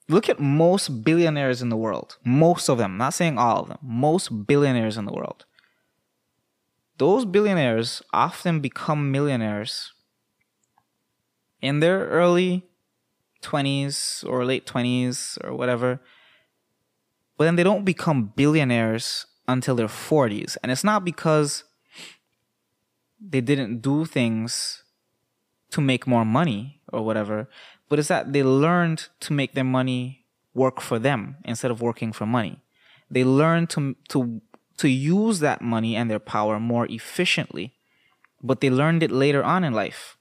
Look 0.10 0.30
at 0.30 0.40
most 0.40 1.04
billionaires 1.04 1.62
in 1.62 1.70
the 1.70 1.78
world. 1.78 2.18
Most 2.24 2.70
of 2.70 2.78
them. 2.78 2.98
not 2.98 3.14
saying 3.14 3.38
all 3.38 3.62
of 3.62 3.68
them. 3.68 3.80
Most 3.82 4.48
billionaires 4.48 4.98
in 4.98 5.06
the 5.06 5.14
world. 5.14 5.46
Those 6.98 7.26
billionaires 7.26 8.02
often 8.14 8.60
become 8.60 9.12
millionaires 9.12 9.94
in 11.62 11.80
their 11.80 12.06
early 12.08 12.66
20s 13.44 14.28
or 14.28 14.46
late 14.46 14.66
20s 14.66 15.38
or 15.44 15.56
whatever 15.56 16.00
but 17.38 17.46
then 17.46 17.56
they 17.56 17.64
don't 17.64 17.86
become 17.86 18.34
billionaires 18.36 19.28
until 19.48 19.76
their 19.76 19.88
40s. 19.88 20.58
And 20.62 20.72
it's 20.72 20.84
not 20.84 21.06
because 21.06 21.64
they 23.22 23.42
didn't 23.42 23.82
do 23.82 24.06
things 24.06 24.84
to 25.72 25.82
make 25.82 26.08
more 26.08 26.26
money 26.26 26.82
or 26.92 27.04
whatever, 27.04 27.48
but 27.90 28.00
it's 28.00 28.08
that 28.10 28.34
they 28.34 28.44
learned 28.44 29.08
to 29.22 29.34
make 29.34 29.54
their 29.54 29.64
money 29.64 30.26
work 30.54 30.82
for 30.82 31.00
them 31.00 31.38
instead 31.46 31.72
of 31.72 31.82
working 31.82 32.12
for 32.12 32.26
money. 32.26 32.62
They 33.10 33.24
learned 33.24 33.70
to 33.72 33.96
to 34.10 34.42
to 34.78 34.90
use 34.90 35.40
that 35.40 35.62
money 35.62 35.96
and 35.96 36.10
their 36.10 36.20
power 36.20 36.60
more 36.60 36.86
efficiently, 36.86 37.74
but 38.44 38.62
they 38.62 38.70
learned 38.70 39.04
it 39.04 39.12
later 39.12 39.44
on 39.44 39.64
in 39.64 39.74
life. 39.74 40.18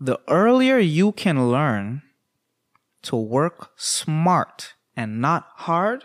The 0.00 0.20
earlier 0.28 0.78
you 0.78 1.12
can 1.12 1.50
learn 1.50 2.02
to 3.02 3.16
work 3.16 3.70
smart 3.76 4.74
and 4.96 5.20
not 5.20 5.48
hard 5.56 6.04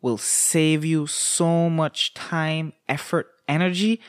will 0.00 0.18
save 0.18 0.84
you 0.84 1.06
so 1.06 1.68
much 1.68 2.14
time, 2.14 2.72
effort, 2.88 3.28
energy, 3.48 4.00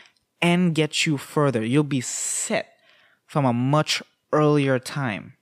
and 0.42 0.74
get 0.76 1.06
you 1.06 1.18
further. 1.18 1.64
You'll 1.66 1.84
be 1.84 2.02
set 2.02 2.74
from 3.26 3.46
a 3.46 3.54
much 3.54 4.02
earlier 4.32 4.80
time. 4.80 5.34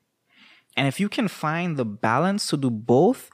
And 0.76 0.88
if 0.88 1.00
you 1.00 1.10
can 1.10 1.28
find 1.28 1.78
the 1.78 1.86
balance 1.86 2.48
to 2.48 2.58
do 2.58 2.70
both, 2.70 3.30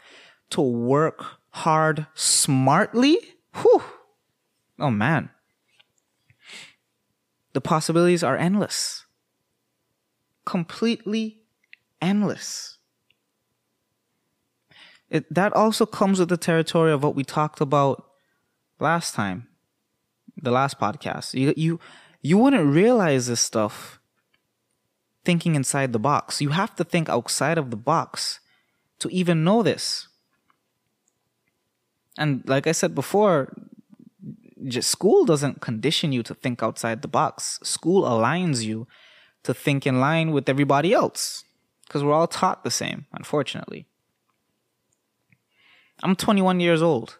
to 0.51 0.61
work 0.61 1.23
hard 1.49 2.07
smartly, 2.13 3.17
whew, 3.55 3.83
oh 4.79 4.91
man, 4.91 5.29
the 7.53 7.61
possibilities 7.61 8.23
are 8.23 8.37
endless. 8.37 9.05
Completely 10.45 11.41
endless 12.01 12.73
it, 15.13 15.31
that 15.31 15.53
also 15.53 15.85
comes 15.85 16.19
with 16.19 16.29
the 16.29 16.37
territory 16.37 16.91
of 16.91 17.03
what 17.03 17.15
we 17.15 17.23
talked 17.23 17.61
about 17.61 18.03
last 18.79 19.13
time, 19.13 19.47
the 20.41 20.51
last 20.51 20.79
podcast. 20.79 21.33
You 21.33 21.53
you 21.55 21.79
you 22.21 22.37
wouldn't 22.37 22.73
realize 22.73 23.27
this 23.27 23.41
stuff 23.41 23.99
thinking 25.25 25.55
inside 25.55 25.93
the 25.93 25.99
box. 25.99 26.41
You 26.41 26.49
have 26.49 26.75
to 26.75 26.83
think 26.83 27.09
outside 27.09 27.57
of 27.57 27.69
the 27.69 27.77
box 27.77 28.39
to 28.99 29.09
even 29.09 29.43
know 29.43 29.63
this. 29.63 30.07
And 32.17 32.43
like 32.47 32.67
I 32.67 32.71
said 32.71 32.93
before, 32.93 33.53
just 34.65 34.89
school 34.89 35.25
doesn't 35.25 35.61
condition 35.61 36.11
you 36.11 36.23
to 36.23 36.33
think 36.33 36.61
outside 36.61 37.01
the 37.01 37.07
box. 37.07 37.59
School 37.63 38.03
aligns 38.03 38.63
you 38.63 38.87
to 39.43 39.53
think 39.53 39.85
in 39.85 39.99
line 39.99 40.31
with 40.31 40.47
everybody 40.47 40.93
else 40.93 41.43
because 41.85 42.03
we're 42.03 42.13
all 42.13 42.27
taught 42.27 42.63
the 42.63 42.71
same, 42.71 43.05
unfortunately. 43.11 43.87
I'm 46.01 46.15
21 46.15 46.59
years 46.59 46.81
old. 46.81 47.19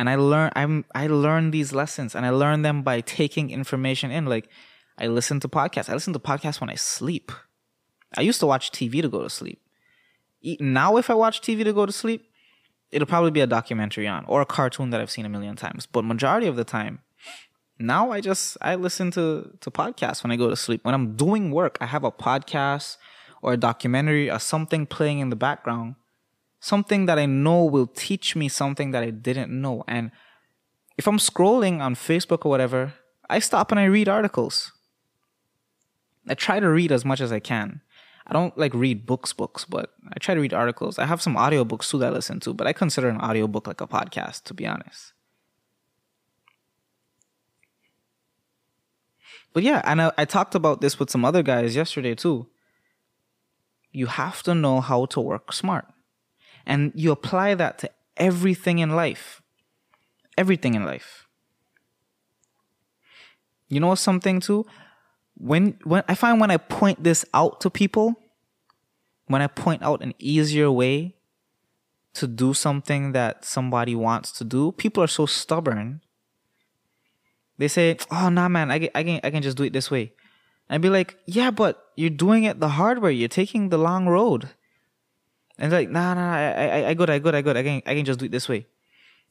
And 0.00 0.08
I 0.08 0.14
learn 0.14 0.50
I'm 0.56 0.86
I 0.94 1.08
learn 1.08 1.50
these 1.50 1.74
lessons 1.74 2.14
and 2.14 2.24
I 2.24 2.30
learn 2.30 2.62
them 2.62 2.80
by 2.80 3.02
taking 3.02 3.50
information 3.50 4.10
in. 4.10 4.24
Like 4.24 4.48
I 4.96 5.08
listen 5.08 5.40
to 5.40 5.48
podcasts. 5.48 5.90
I 5.90 5.92
listen 5.92 6.14
to 6.14 6.18
podcasts 6.18 6.58
when 6.58 6.70
I 6.70 6.74
sleep. 6.76 7.30
I 8.16 8.22
used 8.22 8.40
to 8.40 8.46
watch 8.46 8.72
TV 8.72 9.02
to 9.02 9.10
go 9.10 9.22
to 9.22 9.28
sleep. 9.28 9.60
Now 10.58 10.96
if 10.96 11.10
I 11.10 11.14
watch 11.14 11.42
TV 11.42 11.64
to 11.64 11.74
go 11.74 11.84
to 11.84 11.92
sleep, 11.92 12.30
it'll 12.90 13.04
probably 13.04 13.30
be 13.30 13.42
a 13.42 13.46
documentary 13.46 14.08
on 14.08 14.24
or 14.24 14.40
a 14.40 14.46
cartoon 14.46 14.88
that 14.88 15.02
I've 15.02 15.10
seen 15.10 15.26
a 15.26 15.28
million 15.28 15.54
times. 15.54 15.84
But 15.84 16.06
majority 16.06 16.46
of 16.46 16.56
the 16.56 16.64
time, 16.64 17.00
now 17.78 18.10
I 18.10 18.22
just 18.22 18.56
I 18.62 18.76
listen 18.76 19.10
to 19.10 19.52
to 19.60 19.70
podcasts 19.70 20.22
when 20.22 20.30
I 20.32 20.36
go 20.36 20.48
to 20.48 20.56
sleep. 20.56 20.82
When 20.82 20.94
I'm 20.94 21.14
doing 21.14 21.50
work, 21.50 21.76
I 21.78 21.84
have 21.84 22.04
a 22.04 22.10
podcast 22.10 22.96
or 23.42 23.52
a 23.52 23.58
documentary 23.58 24.30
or 24.30 24.38
something 24.38 24.86
playing 24.86 25.18
in 25.18 25.28
the 25.28 25.36
background 25.36 25.96
something 26.60 27.06
that 27.06 27.18
I 27.18 27.26
know 27.26 27.64
will 27.64 27.86
teach 27.86 28.36
me 28.36 28.48
something 28.48 28.90
that 28.92 29.02
I 29.02 29.10
didn't 29.10 29.50
know. 29.50 29.82
And 29.88 30.10
if 30.96 31.08
I'm 31.08 31.18
scrolling 31.18 31.80
on 31.80 31.94
Facebook 31.94 32.44
or 32.44 32.50
whatever, 32.50 32.94
I 33.28 33.38
stop 33.38 33.70
and 33.70 33.80
I 33.80 33.84
read 33.84 34.08
articles. 34.08 34.72
I 36.28 36.34
try 36.34 36.60
to 36.60 36.68
read 36.68 36.92
as 36.92 37.04
much 37.04 37.20
as 37.20 37.32
I 37.32 37.40
can. 37.40 37.80
I 38.26 38.32
don't 38.34 38.56
like 38.56 38.74
read 38.74 39.06
books, 39.06 39.32
books, 39.32 39.64
but 39.64 39.94
I 40.12 40.18
try 40.18 40.34
to 40.34 40.40
read 40.40 40.54
articles. 40.54 40.98
I 40.98 41.06
have 41.06 41.22
some 41.22 41.34
audiobooks 41.34 41.90
too 41.90 41.98
that 41.98 42.12
I 42.12 42.14
listen 42.14 42.38
to, 42.40 42.52
but 42.54 42.66
I 42.66 42.72
consider 42.72 43.08
an 43.08 43.20
audiobook 43.20 43.66
like 43.66 43.80
a 43.80 43.88
podcast, 43.88 44.44
to 44.44 44.54
be 44.54 44.66
honest. 44.66 45.14
But 49.52 49.62
yeah, 49.64 49.82
and 49.84 50.00
I, 50.00 50.12
I 50.16 50.24
talked 50.26 50.54
about 50.54 50.80
this 50.80 50.98
with 50.98 51.10
some 51.10 51.24
other 51.24 51.42
guys 51.42 51.74
yesterday 51.74 52.14
too. 52.14 52.46
You 53.90 54.06
have 54.06 54.42
to 54.44 54.54
know 54.54 54.80
how 54.80 55.06
to 55.06 55.20
work 55.20 55.52
smart. 55.52 55.86
And 56.70 56.92
you 56.94 57.10
apply 57.10 57.56
that 57.56 57.78
to 57.80 57.90
everything 58.16 58.78
in 58.78 58.94
life. 58.94 59.42
Everything 60.38 60.74
in 60.74 60.84
life. 60.84 61.26
You 63.68 63.80
know 63.80 63.96
something 63.96 64.38
too? 64.38 64.64
When 65.34 65.80
when 65.82 66.04
I 66.06 66.14
find 66.14 66.40
when 66.40 66.52
I 66.52 66.58
point 66.58 67.02
this 67.02 67.24
out 67.34 67.60
to 67.62 67.70
people, 67.70 68.14
when 69.26 69.42
I 69.42 69.48
point 69.48 69.82
out 69.82 70.00
an 70.00 70.14
easier 70.20 70.70
way 70.70 71.16
to 72.14 72.28
do 72.28 72.54
something 72.54 73.12
that 73.18 73.44
somebody 73.44 73.96
wants 73.96 74.30
to 74.38 74.44
do, 74.44 74.70
people 74.70 75.02
are 75.02 75.10
so 75.10 75.26
stubborn. 75.26 76.02
They 77.58 77.66
say, 77.66 77.98
"Oh, 78.12 78.28
nah, 78.28 78.48
man, 78.48 78.70
I 78.70 78.78
can, 78.78 78.90
I 78.94 79.02
can, 79.02 79.20
I 79.24 79.30
can 79.30 79.42
just 79.42 79.56
do 79.56 79.64
it 79.64 79.72
this 79.72 79.90
way." 79.90 80.12
And 80.68 80.76
I'd 80.76 80.82
be 80.86 80.88
like, 80.88 81.18
"Yeah, 81.26 81.50
but 81.50 81.90
you're 81.96 82.10
doing 82.14 82.44
it 82.44 82.60
the 82.60 82.78
hard 82.78 83.02
way. 83.02 83.12
You're 83.12 83.28
taking 83.42 83.70
the 83.70 83.78
long 83.78 84.06
road." 84.06 84.50
And 85.60 85.70
like, 85.70 85.90
"Nah, 85.90 86.14
nah, 86.14 86.32
I, 86.32 86.52
I, 86.52 86.88
I 86.88 86.94
good, 86.94 87.10
I 87.10 87.18
good, 87.18 87.34
I 87.34 87.42
good. 87.42 87.56
I 87.56 87.62
can, 87.62 87.82
I 87.86 87.94
can 87.94 88.04
just 88.04 88.18
do 88.18 88.26
it 88.26 88.32
this 88.32 88.48
way." 88.48 88.66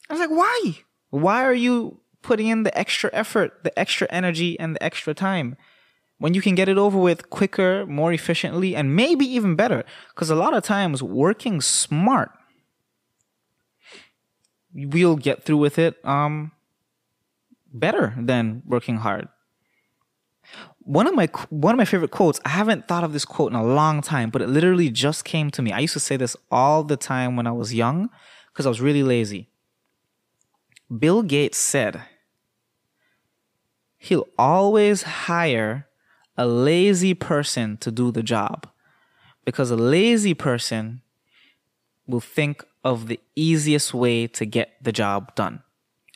I 0.10 0.14
was 0.14 0.20
like, 0.20 0.30
"Why? 0.30 0.80
Why 1.10 1.44
are 1.44 1.54
you 1.54 2.00
putting 2.22 2.48
in 2.48 2.64
the 2.64 2.78
extra 2.78 3.10
effort, 3.14 3.64
the 3.64 3.78
extra 3.78 4.08
energy, 4.10 4.60
and 4.60 4.76
the 4.76 4.84
extra 4.84 5.14
time?" 5.14 5.58
when 6.22 6.34
you 6.34 6.42
can 6.42 6.54
get 6.54 6.68
it 6.68 6.78
over 6.78 7.00
with 7.00 7.30
quicker, 7.30 7.86
more 7.86 8.12
efficiently, 8.12 8.76
and 8.76 8.94
maybe 8.94 9.26
even 9.26 9.56
better. 9.56 9.86
Because 10.10 10.30
a 10.30 10.36
lot 10.36 10.54
of 10.54 10.64
times, 10.64 11.02
working 11.02 11.62
smart 11.62 12.32
we'll 14.74 15.16
get 15.16 15.44
through 15.44 15.58
with 15.58 15.80
it 15.80 16.04
um 16.06 16.52
better 17.74 18.14
than 18.18 18.64
working 18.66 18.98
hard. 18.98 19.28
One 20.90 21.06
of 21.06 21.14
my 21.14 21.28
one 21.52 21.76
of 21.76 21.78
my 21.78 21.86
favorite 21.86 22.10
quotes, 22.10 22.42
I 22.44 22.50
haven't 22.50 22.88
thought 22.88 23.04
of 23.04 23.14
this 23.14 23.24
quote 23.24 23.52
in 23.52 23.56
a 23.56 23.64
long 23.64 24.02
time, 24.02 24.32
but 24.32 24.42
it 24.42 24.50
literally 24.50 24.90
just 24.90 25.24
came 25.24 25.52
to 25.52 25.62
me. 25.62 25.72
I 25.72 25.78
used 25.78 25.94
to 25.94 26.00
say 26.00 26.18
this 26.18 26.36
all 26.50 26.84
the 26.84 26.98
time 26.98 27.36
when 27.36 27.46
I 27.46 27.52
was 27.52 27.76
young 27.76 28.10
because 28.48 28.66
I 28.66 28.70
was 28.70 28.82
really 28.82 29.04
lazy. 29.04 29.50
Bill 30.90 31.22
Gates 31.22 31.60
said, 31.60 32.02
he'll 34.00 34.26
always 34.36 35.04
hire 35.04 35.86
a 36.36 36.48
lazy 36.48 37.14
person 37.14 37.78
to 37.78 37.92
do 37.92 38.12
the 38.12 38.24
job 38.24 38.68
because 39.46 39.70
a 39.70 39.76
lazy 39.76 40.34
person 40.34 41.04
will 42.08 42.20
think 42.20 42.66
of 42.84 43.06
the 43.06 43.20
easiest 43.36 43.94
way 43.94 44.26
to 44.26 44.44
get 44.44 44.72
the 44.82 44.92
job 44.92 45.36
done. 45.36 45.62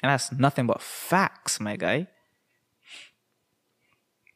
And 0.02 0.10
that's 0.10 0.32
nothing 0.32 0.66
but 0.66 0.82
facts, 0.82 1.60
my 1.60 1.76
guy. 1.76 2.08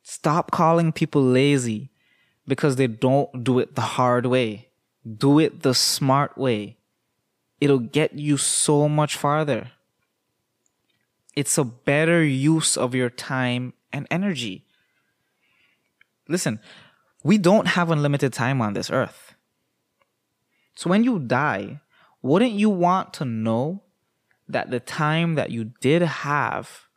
Stop 0.10 0.52
calling 0.52 0.94
people 0.94 1.22
lazy 1.22 1.92
because 2.48 2.78
they 2.78 2.88
don't 2.88 3.44
do 3.44 3.60
it 3.60 3.76
the 3.76 3.82
hard 4.00 4.26
way. 4.26 4.70
Do 5.06 5.38
it 5.38 5.64
the 5.64 5.74
smart 5.74 6.38
way. 6.38 6.78
It'll 7.60 7.80
get 7.80 8.14
you 8.14 8.38
so 8.38 8.88
much 8.88 9.18
farther. 9.18 9.72
It's 11.36 11.58
a 11.58 11.66
better 11.66 12.24
use 12.24 12.78
of 12.78 12.96
your 12.96 13.10
time 13.10 13.74
and 13.92 14.08
energy. 14.10 14.64
Listen, 16.30 16.62
we 17.22 17.38
don't 17.38 17.68
have 17.68 17.92
unlimited 17.92 18.32
time 18.32 18.62
on 18.62 18.72
this 18.72 18.90
earth. 18.90 19.36
So 20.74 20.90
when 20.90 21.04
you 21.04 21.20
die, 21.20 21.82
wouldn't 22.22 22.54
you 22.54 22.70
want 22.70 23.14
to 23.16 23.26
know 23.26 23.84
that 24.48 24.72
the 24.72 24.80
time 24.80 25.36
that 25.36 25.52
you 25.52 25.74
did 25.82 26.02
have 26.02 26.88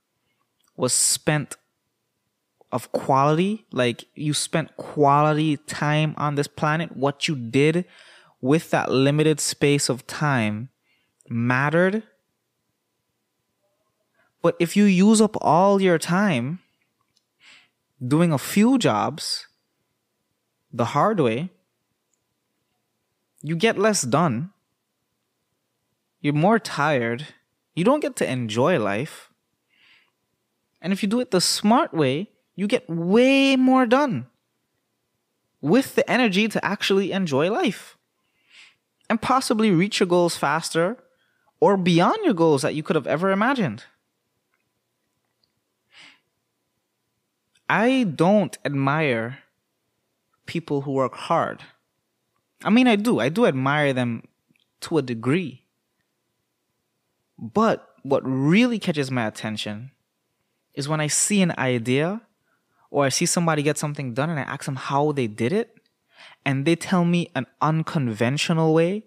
was 0.77 0.93
spent 0.93 1.57
of 2.73 2.93
quality? 2.93 3.67
Like 3.73 4.05
you 4.15 4.35
spent 4.35 4.77
quality 4.77 5.57
time 5.57 6.15
on 6.17 6.35
this 6.35 6.47
planet? 6.47 6.97
What 6.97 7.29
you 7.29 7.35
did 7.35 7.85
with 8.41 8.71
that 8.71 8.91
limited 8.91 9.41
space 9.41 9.89
of 9.89 10.07
time 10.07 10.71
mattered? 11.29 12.03
But 14.43 14.57
if 14.59 14.77
you 14.77 14.85
use 14.85 15.21
up 15.21 15.37
all 15.41 15.83
your 15.83 15.99
time 15.99 16.61
doing 18.01 18.33
a 18.33 18.39
few 18.39 18.79
jobs 18.79 19.47
the 20.73 20.87
hard 20.87 21.21
way, 21.21 21.51
you 23.43 23.57
get 23.57 23.77
less 23.77 24.03
done 24.03 24.53
you're 26.21 26.35
more 26.35 26.59
tired. 26.59 27.29
You 27.75 27.85
don't 27.85 28.01
get 28.01 28.17
to 28.17 28.31
enjoy 28.31 28.79
life. 28.79 29.31
And 30.83 30.93
if 30.93 31.03
you 31.03 31.09
do 31.09 31.21
it 31.21 31.31
the 31.31 31.41
smart 31.41 31.95
way, 31.95 32.31
you 32.57 32.67
get 32.67 32.89
way 32.89 33.57
more 33.57 33.87
done 33.87 34.27
with 35.61 35.95
the 35.95 36.11
energy 36.11 36.49
to 36.49 36.65
actually 36.65 37.13
enjoy 37.13 37.51
life 37.51 37.97
and 39.09 39.21
possibly 39.21 39.71
reach 39.71 40.01
your 40.01 40.07
goals 40.07 40.37
faster 40.37 40.97
or 41.61 41.77
beyond 41.77 42.19
your 42.25 42.35
goals 42.35 42.63
that 42.63 42.75
you 42.75 42.83
could 42.83 42.97
have 42.97 43.07
ever 43.07 43.31
imagined. 43.31 43.85
I 47.69 48.05
don't 48.05 48.59
admire 48.65 49.39
people 50.47 50.83
who 50.83 50.93
work 50.93 51.15
hard. 51.15 51.63
I 52.65 52.71
mean, 52.71 52.89
I 52.89 52.97
do. 52.97 53.21
I 53.21 53.29
do 53.29 53.47
admire 53.47 53.93
them 53.93 54.25
to 54.81 54.99
a 54.99 55.03
degree. 55.03 55.63
But 57.39 57.95
what 58.03 58.23
really 58.25 58.79
catches 58.79 59.11
my 59.11 59.27
attention 59.27 59.93
is 60.75 60.89
when 60.89 61.01
I 61.01 61.07
see 61.07 61.43
an 61.43 61.55
idea 61.59 62.23
or 62.91 63.05
I 63.05 63.09
see 63.09 63.27
somebody 63.27 63.63
get 63.63 63.79
something 63.79 64.15
done 64.15 64.31
and 64.31 64.39
I 64.39 64.43
ask 64.43 64.65
them 64.65 64.77
how 64.77 65.13
they 65.13 65.27
did 65.27 65.53
it, 65.53 65.77
and 66.45 66.65
they 66.67 66.77
tell 66.77 67.05
me 67.05 67.31
an 67.35 67.47
unconventional 67.61 68.75
way 68.75 69.05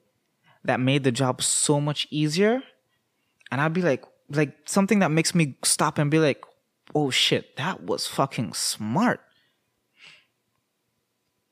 that 0.64 0.80
made 0.80 1.04
the 1.04 1.12
job 1.12 1.42
so 1.42 1.82
much 1.82 2.08
easier. 2.10 2.64
And 3.52 3.60
I'd 3.60 3.74
be 3.74 3.82
like, 3.82 4.04
like 4.30 4.58
something 4.66 5.00
that 5.00 5.12
makes 5.12 5.36
me 5.36 5.58
stop 5.64 5.98
and 5.98 6.10
be 6.10 6.20
like, 6.20 6.44
oh 6.96 7.10
shit, 7.10 7.58
that 7.58 7.84
was 7.84 8.08
fucking 8.08 8.54
smart. 8.54 9.20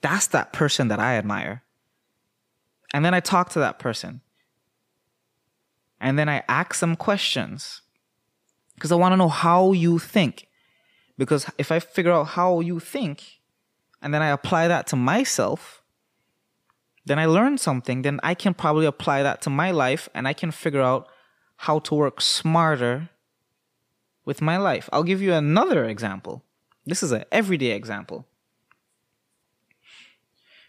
That's 0.01 0.27
that 0.27 0.53
person 0.53 0.87
that 0.87 0.99
I 0.99 1.15
admire. 1.15 1.63
And 2.93 3.05
then 3.05 3.13
I 3.13 3.19
talk 3.19 3.49
to 3.49 3.59
that 3.59 3.79
person 3.79 4.21
and 5.99 6.17
then 6.17 6.27
I 6.27 6.43
ask 6.49 6.79
them 6.79 6.95
questions 6.95 7.81
because 8.75 8.91
I 8.91 8.95
want 8.95 9.13
to 9.13 9.17
know 9.17 9.29
how 9.29 9.71
you 9.71 9.99
think. 9.99 10.47
Because 11.17 11.45
if 11.57 11.71
I 11.71 11.79
figure 11.79 12.11
out 12.11 12.29
how 12.29 12.59
you 12.59 12.79
think 12.79 13.41
and 14.01 14.13
then 14.13 14.21
I 14.21 14.29
apply 14.29 14.67
that 14.67 14.87
to 14.87 14.95
myself, 14.95 15.83
then 17.05 17.19
I 17.19 17.25
learn 17.25 17.57
something, 17.57 18.01
then 18.01 18.19
I 18.23 18.33
can 18.33 18.53
probably 18.53 18.85
apply 18.85 19.23
that 19.23 19.41
to 19.43 19.49
my 19.49 19.71
life 19.71 20.09
and 20.13 20.27
I 20.27 20.33
can 20.33 20.51
figure 20.51 20.81
out 20.81 21.07
how 21.57 21.79
to 21.79 21.95
work 21.95 22.21
smarter 22.21 23.09
with 24.25 24.41
my 24.41 24.57
life. 24.57 24.89
I'll 24.91 25.03
give 25.03 25.21
you 25.21 25.33
another 25.33 25.85
example. 25.85 26.43
This 26.85 27.03
is 27.03 27.11
an 27.11 27.25
everyday 27.31 27.71
example. 27.71 28.25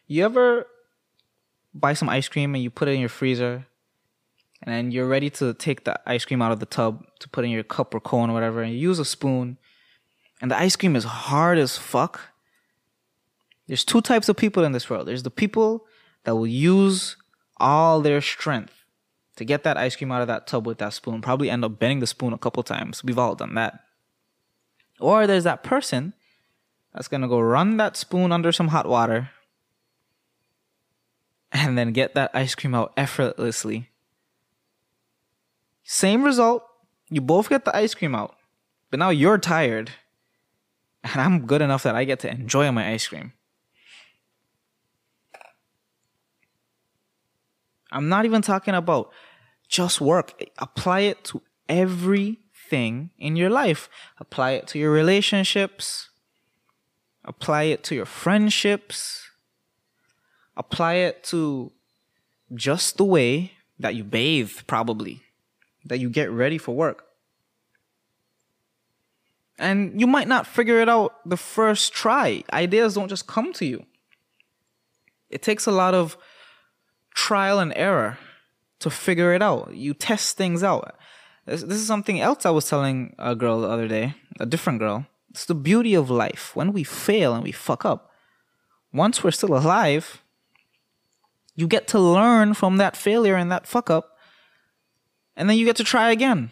You 0.06 0.24
ever 0.24 0.66
buy 1.74 1.94
some 1.94 2.08
ice 2.08 2.28
cream 2.28 2.54
and 2.54 2.62
you 2.62 2.70
put 2.70 2.88
it 2.88 2.92
in 2.92 3.00
your 3.00 3.08
freezer 3.08 3.66
and 4.62 4.72
then 4.72 4.92
you're 4.92 5.08
ready 5.08 5.30
to 5.30 5.54
take 5.54 5.84
the 5.84 5.98
ice 6.08 6.24
cream 6.24 6.40
out 6.40 6.52
of 6.52 6.60
the 6.60 6.66
tub 6.66 7.04
to 7.18 7.28
put 7.28 7.44
in 7.44 7.50
your 7.50 7.64
cup 7.64 7.94
or 7.94 8.00
cone 8.00 8.30
or 8.30 8.32
whatever, 8.32 8.62
and 8.62 8.72
you 8.72 8.78
use 8.78 8.98
a 8.98 9.04
spoon, 9.04 9.58
and 10.42 10.50
the 10.50 10.58
ice 10.58 10.76
cream 10.76 10.94
is 10.94 11.04
hard 11.04 11.56
as 11.56 11.78
fuck. 11.78 12.20
There's 13.66 13.84
two 13.84 14.02
types 14.02 14.28
of 14.28 14.36
people 14.36 14.64
in 14.64 14.72
this 14.72 14.90
world. 14.90 15.08
There's 15.08 15.22
the 15.22 15.30
people 15.30 15.86
that 16.24 16.34
will 16.34 16.46
use 16.46 17.16
all 17.56 18.02
their 18.02 18.20
strength 18.20 18.84
to 19.36 19.44
get 19.46 19.62
that 19.62 19.78
ice 19.78 19.96
cream 19.96 20.12
out 20.12 20.20
of 20.20 20.28
that 20.28 20.46
tub 20.46 20.66
with 20.66 20.76
that 20.78 20.92
spoon, 20.92 21.22
probably 21.22 21.48
end 21.48 21.64
up 21.64 21.78
bending 21.78 22.00
the 22.00 22.06
spoon 22.06 22.34
a 22.34 22.38
couple 22.38 22.62
times. 22.62 23.02
We've 23.02 23.18
all 23.18 23.34
done 23.34 23.54
that. 23.54 23.80
Or 25.00 25.26
there's 25.26 25.44
that 25.44 25.62
person 25.62 26.12
that's 26.92 27.08
gonna 27.08 27.28
go 27.28 27.40
run 27.40 27.78
that 27.78 27.96
spoon 27.96 28.32
under 28.32 28.52
some 28.52 28.68
hot 28.68 28.86
water 28.86 29.30
and 31.52 31.78
then 31.78 31.92
get 31.92 32.14
that 32.14 32.30
ice 32.34 32.54
cream 32.54 32.74
out 32.74 32.92
effortlessly 32.98 33.88
same 35.82 36.22
result. 36.24 36.64
You 37.10 37.20
both 37.20 37.48
get 37.48 37.64
the 37.64 37.76
ice 37.76 37.94
cream 37.94 38.14
out. 38.14 38.36
But 38.90 38.98
now 38.98 39.10
you're 39.10 39.38
tired. 39.38 39.90
And 41.04 41.20
I'm 41.20 41.46
good 41.46 41.62
enough 41.62 41.82
that 41.82 41.96
I 41.96 42.04
get 42.04 42.20
to 42.20 42.30
enjoy 42.30 42.70
my 42.70 42.92
ice 42.92 43.08
cream. 43.08 43.32
I'm 47.90 48.08
not 48.08 48.24
even 48.24 48.40
talking 48.40 48.74
about 48.74 49.12
just 49.68 50.00
work. 50.00 50.42
Apply 50.58 51.00
it 51.00 51.24
to 51.24 51.42
everything 51.68 53.10
in 53.18 53.36
your 53.36 53.50
life. 53.50 53.88
Apply 54.18 54.52
it 54.52 54.66
to 54.68 54.78
your 54.78 54.90
relationships. 54.90 56.08
Apply 57.24 57.64
it 57.64 57.84
to 57.84 57.94
your 57.94 58.06
friendships. 58.06 59.28
Apply 60.56 60.94
it 60.94 61.24
to 61.24 61.72
just 62.54 62.96
the 62.96 63.04
way 63.04 63.52
that 63.78 63.94
you 63.94 64.04
bathe, 64.04 64.52
probably 64.66 65.22
that 65.84 65.98
you 65.98 66.08
get 66.08 66.30
ready 66.30 66.58
for 66.58 66.74
work. 66.74 67.04
And 69.62 70.00
you 70.00 70.08
might 70.08 70.26
not 70.26 70.44
figure 70.48 70.80
it 70.80 70.88
out 70.88 71.20
the 71.24 71.36
first 71.36 71.92
try. 71.92 72.42
Ideas 72.52 72.94
don't 72.94 73.08
just 73.08 73.28
come 73.28 73.52
to 73.52 73.64
you. 73.64 73.86
It 75.30 75.40
takes 75.40 75.66
a 75.66 75.70
lot 75.70 75.94
of 75.94 76.16
trial 77.14 77.60
and 77.60 77.72
error 77.76 78.18
to 78.80 78.90
figure 78.90 79.32
it 79.32 79.40
out. 79.40 79.72
You 79.72 79.94
test 79.94 80.36
things 80.36 80.64
out. 80.64 80.96
This, 81.46 81.62
this 81.62 81.78
is 81.78 81.86
something 81.86 82.20
else 82.20 82.44
I 82.44 82.50
was 82.50 82.68
telling 82.68 83.14
a 83.20 83.36
girl 83.36 83.60
the 83.60 83.68
other 83.68 83.86
day, 83.86 84.16
a 84.40 84.46
different 84.46 84.80
girl. 84.80 85.06
It's 85.30 85.44
the 85.44 85.54
beauty 85.54 85.94
of 85.94 86.10
life. 86.10 86.56
When 86.56 86.72
we 86.72 86.82
fail 86.82 87.32
and 87.32 87.44
we 87.44 87.52
fuck 87.52 87.84
up, 87.84 88.10
once 88.92 89.22
we're 89.22 89.30
still 89.30 89.56
alive, 89.56 90.24
you 91.54 91.68
get 91.68 91.86
to 91.88 92.00
learn 92.00 92.54
from 92.54 92.78
that 92.78 92.96
failure 92.96 93.36
and 93.36 93.52
that 93.52 93.68
fuck 93.68 93.90
up, 93.90 94.18
and 95.36 95.48
then 95.48 95.56
you 95.56 95.64
get 95.64 95.76
to 95.76 95.84
try 95.84 96.10
again, 96.10 96.50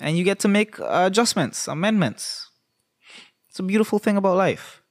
and 0.00 0.16
you 0.16 0.24
get 0.24 0.38
to 0.40 0.48
make 0.48 0.78
uh, 0.80 1.04
adjustments, 1.06 1.68
amendments. 1.68 2.50
It's 3.48 3.58
a 3.58 3.62
beautiful 3.62 3.98
thing 3.98 4.16
about 4.16 4.36
life. 4.36 4.82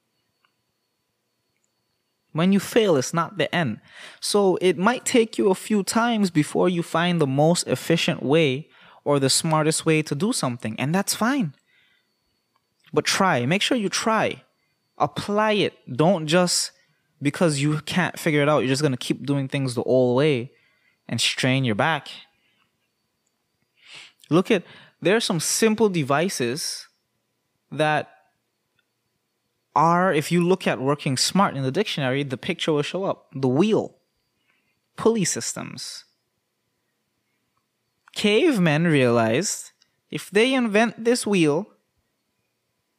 When 2.31 2.51
you 2.51 2.59
fail, 2.59 2.95
it's 2.95 3.13
not 3.13 3.37
the 3.37 3.53
end. 3.53 3.79
So 4.19 4.57
it 4.61 4.77
might 4.77 5.05
take 5.05 5.37
you 5.37 5.49
a 5.49 5.55
few 5.55 5.83
times 5.83 6.31
before 6.31 6.67
you 6.67 6.81
find 6.81 7.21
the 7.21 7.27
most 7.27 7.67
efficient 7.67 8.23
way 8.23 8.69
or 9.03 9.19
the 9.19 9.29
smartest 9.29 9.85
way 9.85 10.01
to 10.01 10.15
do 10.15 10.33
something, 10.33 10.79
and 10.79 10.95
that's 10.95 11.13
fine. 11.13 11.53
But 12.91 13.05
try. 13.05 13.45
Make 13.45 13.61
sure 13.61 13.77
you 13.77 13.89
try. 13.89 14.43
Apply 14.97 15.51
it. 15.53 15.73
Don't 15.91 16.25
just 16.25 16.71
because 17.21 17.59
you 17.59 17.79
can't 17.81 18.19
figure 18.19 18.41
it 18.41 18.49
out, 18.49 18.59
you're 18.59 18.67
just 18.67 18.81
going 18.81 18.91
to 18.91 18.97
keep 18.97 19.25
doing 19.25 19.47
things 19.47 19.73
the 19.73 19.83
old 19.83 20.17
way 20.17 20.51
and 21.07 21.19
strain 21.19 21.63
your 21.63 21.75
back. 21.75 22.09
Look 24.29 24.51
at 24.51 24.63
there 25.03 25.15
are 25.17 25.21
some 25.21 25.39
simple 25.39 25.89
devices 25.89 26.87
that 27.71 28.09
are, 29.75 30.13
if 30.13 30.31
you 30.31 30.41
look 30.41 30.65
at 30.65 30.79
working 30.79 31.17
smart 31.17 31.57
in 31.57 31.63
the 31.63 31.71
dictionary, 31.71 32.23
the 32.23 32.37
picture 32.37 32.71
will 32.71 32.83
show 32.83 33.03
up. 33.03 33.27
The 33.33 33.47
wheel, 33.47 33.95
pulley 34.95 35.25
systems. 35.25 36.05
Cavemen 38.15 38.85
realized 38.85 39.71
if 40.09 40.29
they 40.29 40.53
invent 40.53 41.03
this 41.03 41.25
wheel 41.25 41.67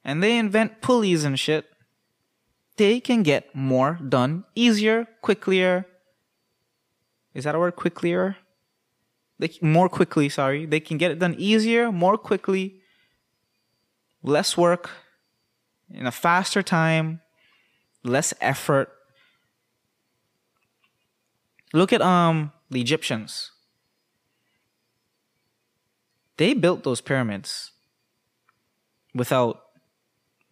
and 0.05 0.23
they 0.23 0.37
invent 0.37 0.83
pulleys 0.83 1.25
and 1.25 1.39
shit, 1.39 1.67
they 2.77 3.01
can 3.01 3.23
get 3.23 3.55
more 3.55 3.99
done 4.07 4.45
easier, 4.55 5.07
quicker. 5.23 5.87
Is 7.33 7.45
that 7.45 7.55
a 7.55 7.59
word? 7.59 7.77
Quicker? 7.77 8.37
They 9.39 9.51
more 9.61 9.89
quickly, 9.89 10.29
sorry. 10.29 10.67
They 10.67 10.81
can 10.81 10.99
get 10.99 11.11
it 11.11 11.19
done 11.19 11.35
easier, 11.39 11.91
more 11.91 12.17
quickly, 12.17 12.81
less 14.23 14.57
work, 14.57 14.91
in 15.91 16.07
a 16.07 16.13
faster 16.13 16.63
time, 16.63 17.21
less 18.03 18.33
effort. 18.41 18.91
Look 21.73 21.93
at 21.93 22.01
um 22.01 22.53
the 22.71 22.81
Egyptians. 22.81 23.51
They 26.37 26.55
built 26.55 26.83
those 26.83 27.01
pyramids 27.01 27.73
without 29.15 29.63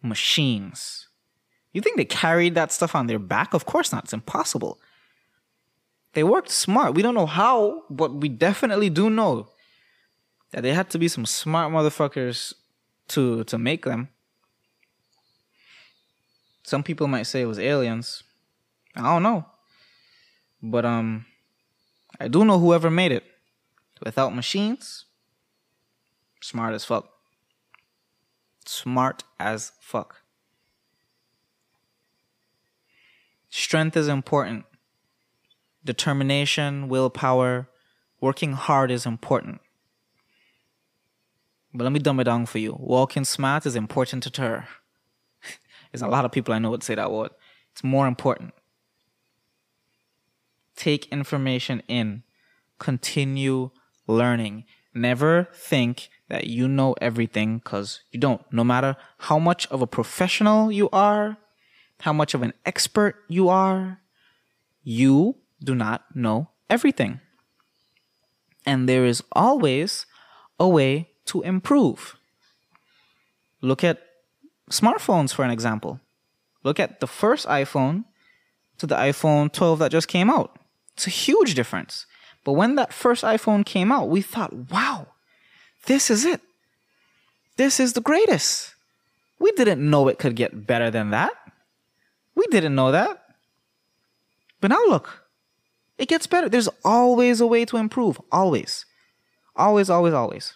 machines. 0.01 1.07
You 1.73 1.81
think 1.81 1.97
they 1.97 2.05
carried 2.05 2.55
that 2.55 2.71
stuff 2.71 2.95
on 2.95 3.07
their 3.07 3.19
back? 3.19 3.53
Of 3.53 3.65
course 3.65 3.91
not. 3.91 4.05
It's 4.05 4.13
impossible. 4.13 4.79
They 6.13 6.23
worked 6.23 6.49
smart. 6.49 6.93
We 6.93 7.01
don't 7.01 7.15
know 7.15 7.25
how, 7.25 7.83
but 7.89 8.13
we 8.13 8.29
definitely 8.29 8.89
do 8.89 9.09
know 9.09 9.49
that 10.51 10.61
they 10.61 10.73
had 10.73 10.89
to 10.91 10.99
be 10.99 11.07
some 11.07 11.25
smart 11.25 11.71
motherfuckers 11.71 12.53
to 13.09 13.43
to 13.45 13.57
make 13.57 13.85
them. 13.85 14.09
Some 16.63 16.83
people 16.83 17.07
might 17.07 17.23
say 17.23 17.41
it 17.41 17.47
was 17.47 17.59
aliens. 17.59 18.23
I 18.95 19.01
don't 19.01 19.23
know. 19.23 19.45
But 20.61 20.85
um 20.85 21.25
I 22.19 22.27
do 22.27 22.45
know 22.45 22.59
whoever 22.59 22.91
made 22.91 23.11
it 23.11 23.23
without 24.01 24.35
machines 24.35 25.05
smart 26.43 26.73
as 26.73 26.85
fuck. 26.85 27.09
Smart 28.65 29.23
as 29.39 29.71
fuck. 29.79 30.21
Strength 33.49 33.97
is 33.97 34.07
important. 34.07 34.65
Determination, 35.85 36.87
willpower, 36.87 37.67
working 38.21 38.53
hard 38.53 38.89
is 38.89 39.05
important. 39.05 39.59
But 41.73 41.83
let 41.83 41.91
me 41.91 41.99
dumb 41.99 42.19
it 42.19 42.25
down 42.25 42.45
for 42.45 42.59
you. 42.59 42.75
Walking 42.79 43.25
smart 43.25 43.65
is 43.65 43.75
important 43.75 44.23
to 44.23 44.41
her. 44.41 44.67
There's 45.91 46.01
a 46.01 46.07
lot 46.07 46.23
of 46.23 46.31
people 46.31 46.53
I 46.53 46.59
know 46.59 46.69
would 46.69 46.83
say 46.83 46.95
that 46.95 47.11
word. 47.11 47.31
It's 47.71 47.83
more 47.83 48.07
important. 48.07 48.53
Take 50.75 51.07
information 51.07 51.81
in. 51.87 52.23
Continue 52.79 53.71
learning. 54.07 54.65
Never 54.93 55.49
think 55.51 56.09
that 56.29 56.45
you 56.47 56.67
know 56.67 56.95
everything 57.01 57.57
because 57.57 58.01
you 58.11 58.19
don't. 58.19 58.41
No 58.51 58.63
matter 58.63 58.95
how 59.17 59.39
much 59.39 59.67
of 59.67 59.81
a 59.81 59.87
professional 59.87 60.71
you 60.71 60.89
are, 60.91 61.37
how 62.01 62.13
much 62.13 62.33
of 62.33 62.43
an 62.43 62.53
expert 62.65 63.15
you 63.27 63.49
are, 63.49 63.99
you 64.83 65.37
do 65.63 65.75
not 65.75 66.03
know 66.15 66.49
everything. 66.69 67.19
And 68.65 68.87
there 68.87 69.05
is 69.05 69.23
always 69.31 70.05
a 70.59 70.67
way 70.67 71.09
to 71.25 71.41
improve. 71.41 72.15
Look 73.61 73.83
at 73.83 73.99
smartphones, 74.69 75.33
for 75.33 75.43
an 75.43 75.51
example. 75.51 75.99
Look 76.63 76.79
at 76.79 76.99
the 76.99 77.07
first 77.07 77.47
iPhone 77.47 78.05
to 78.77 78.87
the 78.87 78.95
iPhone 78.95 79.51
12 79.51 79.79
that 79.79 79.91
just 79.91 80.07
came 80.07 80.29
out. 80.29 80.57
It's 80.93 81.07
a 81.07 81.11
huge 81.11 81.55
difference. 81.55 82.05
But 82.43 82.53
when 82.53 82.75
that 82.75 82.93
first 82.93 83.23
iPhone 83.23 83.65
came 83.65 83.91
out, 83.91 84.09
we 84.09 84.21
thought, 84.21 84.53
wow, 84.71 85.07
this 85.85 86.09
is 86.09 86.25
it. 86.25 86.41
This 87.57 87.79
is 87.79 87.93
the 87.93 88.01
greatest. 88.01 88.73
We 89.39 89.51
didn't 89.51 89.87
know 89.87 90.07
it 90.07 90.19
could 90.19 90.35
get 90.35 90.65
better 90.65 90.89
than 90.89 91.11
that. 91.11 91.33
We 92.35 92.45
didn't 92.47 92.75
know 92.75 92.91
that. 92.91 93.23
But 94.59 94.69
now 94.69 94.83
look, 94.85 95.22
it 96.03 96.09
gets 96.09 96.27
better. 96.27 96.49
There's 96.49 96.67
always 96.83 97.39
a 97.39 97.47
way 97.47 97.63
to 97.63 97.77
improve. 97.77 98.19
Always. 98.29 98.85
Always, 99.55 99.89
always, 99.89 100.13
always. 100.13 100.53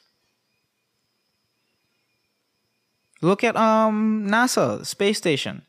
Look 3.21 3.45
at 3.45 3.55
um 3.55 4.27
NASA, 4.29 4.85
space 4.85 5.17
station. 5.17 5.61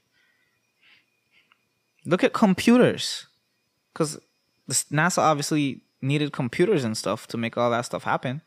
Look 2.04 2.24
at 2.24 2.32
computers. 2.32 3.26
Cuz 3.94 4.18
NASA 4.68 5.18
obviously 5.18 5.82
needed 6.02 6.32
computers 6.32 6.82
and 6.82 6.96
stuff 6.96 7.28
to 7.28 7.36
make 7.36 7.56
all 7.56 7.70
that 7.70 7.86
stuff 7.86 8.02
happen. 8.02 8.42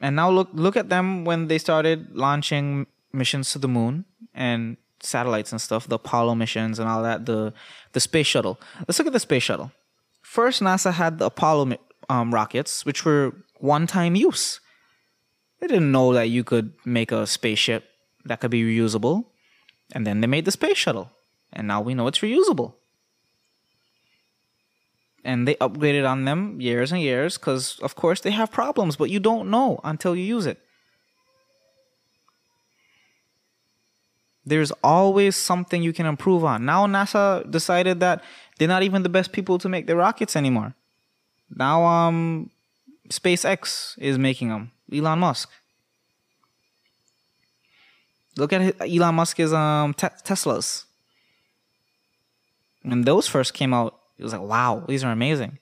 And 0.00 0.16
now 0.16 0.30
look 0.30 0.48
look 0.54 0.76
at 0.76 0.88
them 0.88 1.26
when 1.26 1.48
they 1.48 1.58
started 1.58 2.16
launching 2.16 2.86
missions 3.12 3.52
to 3.52 3.58
the 3.58 3.68
moon 3.68 4.06
and 4.32 4.78
satellites 5.00 5.52
and 5.52 5.60
stuff, 5.60 5.86
the 5.86 5.96
Apollo 5.96 6.34
missions 6.34 6.78
and 6.78 6.88
all 6.88 7.02
that, 7.02 7.26
the 7.26 7.52
the 7.92 8.00
space 8.00 8.26
shuttle. 8.26 8.60
Let's 8.86 8.98
look 8.98 9.06
at 9.06 9.12
the 9.12 9.20
space 9.20 9.42
shuttle. 9.42 9.72
First, 10.22 10.60
NASA 10.60 10.92
had 10.92 11.18
the 11.18 11.26
Apollo 11.26 11.76
um, 12.08 12.34
rockets, 12.34 12.84
which 12.84 13.04
were 13.04 13.32
one-time 13.58 14.14
use. 14.14 14.60
They 15.60 15.66
didn't 15.66 15.90
know 15.90 16.12
that 16.12 16.28
you 16.28 16.44
could 16.44 16.72
make 16.84 17.10
a 17.10 17.26
spaceship 17.26 17.84
that 18.24 18.40
could 18.40 18.50
be 18.50 18.62
reusable, 18.62 19.24
and 19.92 20.06
then 20.06 20.20
they 20.20 20.26
made 20.26 20.44
the 20.44 20.50
space 20.50 20.76
shuttle, 20.76 21.10
and 21.52 21.66
now 21.66 21.80
we 21.80 21.94
know 21.94 22.06
it's 22.06 22.20
reusable 22.20 22.74
and 25.24 25.46
they 25.46 25.54
upgraded 25.56 26.08
on 26.08 26.24
them 26.24 26.60
years 26.60 26.92
and 26.92 27.00
years 27.00 27.36
because 27.36 27.78
of 27.80 27.94
course 27.94 28.20
they 28.20 28.30
have 28.30 28.50
problems 28.50 28.96
but 28.96 29.10
you 29.10 29.20
don't 29.20 29.50
know 29.50 29.80
until 29.84 30.16
you 30.16 30.24
use 30.24 30.46
it 30.46 30.58
there's 34.48 34.72
always 34.82 35.36
something 35.36 35.82
you 35.82 35.92
can 35.92 36.06
improve 36.06 36.44
on 36.44 36.64
now 36.64 36.86
nasa 36.86 37.48
decided 37.50 38.00
that 38.00 38.22
they're 38.58 38.68
not 38.68 38.82
even 38.82 39.02
the 39.02 39.08
best 39.08 39.32
people 39.32 39.58
to 39.58 39.68
make 39.68 39.86
the 39.86 39.96
rockets 39.96 40.36
anymore 40.36 40.74
now 41.54 41.84
um 41.84 42.50
spacex 43.08 43.96
is 43.98 44.18
making 44.18 44.48
them 44.48 44.70
elon 44.92 45.18
musk 45.18 45.50
look 48.36 48.52
at 48.52 48.74
elon 48.80 49.14
musk's 49.14 49.52
um 49.52 49.94
te- 49.94 50.18
teslas 50.24 50.84
when 52.82 53.02
those 53.02 53.26
first 53.26 53.54
came 53.54 53.74
out 53.74 53.98
it 54.18 54.24
was 54.24 54.32
like, 54.32 54.42
wow, 54.42 54.84
these 54.86 55.04
are 55.04 55.12
amazing. 55.12 55.58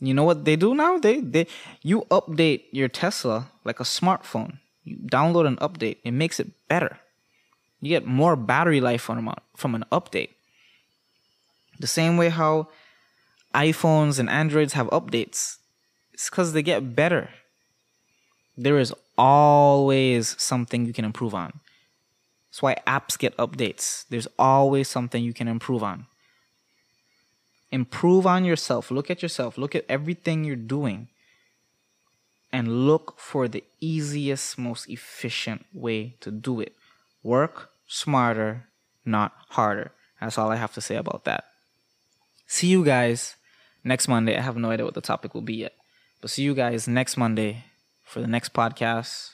You 0.00 0.14
know 0.14 0.24
what 0.24 0.44
they 0.44 0.56
do 0.56 0.74
now? 0.74 0.98
They 0.98 1.20
they 1.20 1.46
you 1.82 2.02
update 2.10 2.64
your 2.72 2.88
Tesla 2.88 3.48
like 3.64 3.78
a 3.78 3.84
smartphone. 3.84 4.58
You 4.84 4.96
download 4.96 5.46
an 5.46 5.56
update. 5.56 5.98
It 6.04 6.12
makes 6.12 6.40
it 6.40 6.50
better. 6.68 6.98
You 7.80 7.88
get 7.88 8.06
more 8.06 8.36
battery 8.36 8.80
life 8.80 9.02
from 9.02 9.32
from 9.56 9.74
an 9.74 9.84
update. 9.92 10.30
The 11.80 11.86
same 11.86 12.16
way 12.16 12.28
how 12.28 12.68
iPhones 13.54 14.18
and 14.18 14.30
Androids 14.30 14.72
have 14.74 14.88
updates. 14.88 15.58
It's 16.12 16.30
because 16.30 16.52
they 16.52 16.62
get 16.62 16.94
better. 16.94 17.30
There 18.56 18.78
is 18.78 18.94
always 19.18 20.40
something 20.40 20.86
you 20.86 20.92
can 20.92 21.04
improve 21.04 21.34
on. 21.34 21.60
That's 22.50 22.62
why 22.62 22.76
apps 22.86 23.18
get 23.18 23.36
updates. 23.36 24.04
There's 24.10 24.28
always 24.38 24.88
something 24.88 25.24
you 25.24 25.32
can 25.34 25.48
improve 25.48 25.82
on. 25.82 26.06
improve 27.70 28.26
on 28.26 28.44
yourself. 28.44 28.90
Look 28.90 29.10
at 29.10 29.22
yourself. 29.22 29.56
Look 29.56 29.74
at 29.74 29.84
everything 29.88 30.44
you're 30.44 30.56
doing. 30.56 31.08
And 32.52 32.86
look 32.86 33.14
for 33.18 33.48
the 33.48 33.64
easiest, 33.80 34.58
most 34.58 34.88
efficient 34.88 35.64
way 35.72 36.16
to 36.20 36.30
do 36.30 36.60
it. 36.60 36.74
Work 37.22 37.70
smarter, 37.86 38.68
not 39.04 39.32
harder. 39.50 39.92
That's 40.20 40.36
all 40.38 40.50
I 40.50 40.56
have 40.56 40.74
to 40.74 40.80
say 40.80 40.96
about 40.96 41.24
that. 41.24 41.44
See 42.46 42.66
you 42.66 42.84
guys 42.84 43.36
next 43.82 44.08
Monday. 44.08 44.36
I 44.36 44.42
have 44.42 44.56
no 44.56 44.70
idea 44.70 44.84
what 44.84 44.94
the 44.94 45.00
topic 45.00 45.34
will 45.34 45.42
be 45.42 45.54
yet. 45.54 45.72
But 46.20 46.30
see 46.30 46.42
you 46.42 46.54
guys 46.54 46.86
next 46.86 47.16
Monday 47.16 47.64
for 48.04 48.20
the 48.20 48.26
next 48.26 48.52
podcast. 48.52 49.30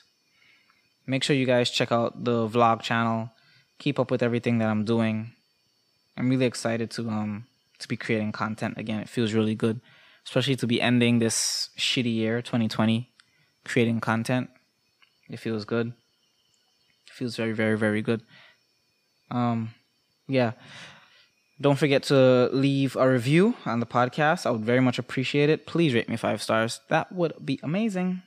Make 1.05 1.23
sure 1.23 1.35
you 1.35 1.45
guys 1.45 1.69
check 1.69 1.91
out 1.91 2.23
the 2.23 2.47
vlog 2.47 2.81
channel. 2.81 3.31
Keep 3.77 3.99
up 3.99 4.11
with 4.11 4.23
everything 4.23 4.59
that 4.59 4.69
I'm 4.69 4.85
doing. 4.85 5.33
I'm 6.17 6.29
really 6.29 6.45
excited 6.45 6.91
to 6.91 7.09
um 7.09 7.45
to 7.79 7.87
be 7.87 7.97
creating 7.97 8.31
content 8.31 8.77
again. 8.77 8.99
It 8.99 9.09
feels 9.09 9.33
really 9.33 9.55
good, 9.55 9.81
especially 10.25 10.55
to 10.57 10.67
be 10.67 10.81
ending 10.81 11.19
this 11.19 11.69
shitty 11.77 12.13
year 12.13 12.41
2020 12.41 13.08
creating 13.69 13.99
content. 14.01 14.49
It 15.29 15.39
feels 15.39 15.63
good. 15.63 15.87
It 17.07 17.13
feels 17.13 17.35
very 17.35 17.53
very 17.53 17.77
very 17.77 18.01
good. 18.01 18.21
Um 19.31 19.71
yeah. 20.27 20.53
Don't 21.61 21.77
forget 21.77 22.03
to 22.03 22.49
leave 22.53 22.95
a 22.95 23.09
review 23.09 23.55
on 23.65 23.81
the 23.81 23.85
podcast. 23.85 24.45
I 24.45 24.51
would 24.51 24.63
very 24.63 24.79
much 24.79 24.97
appreciate 24.97 25.49
it. 25.49 25.67
Please 25.67 25.93
rate 25.93 26.07
me 26.07 26.15
five 26.15 26.41
stars. 26.41 26.79
That 26.87 27.11
would 27.11 27.33
be 27.43 27.59
amazing. 27.61 28.21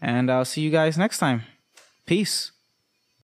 And 0.00 0.30
I'll 0.30 0.44
see 0.44 0.60
you 0.60 0.70
guys 0.70 0.98
next 0.98 1.18
time. 1.18 1.42
Peace. 2.04 2.50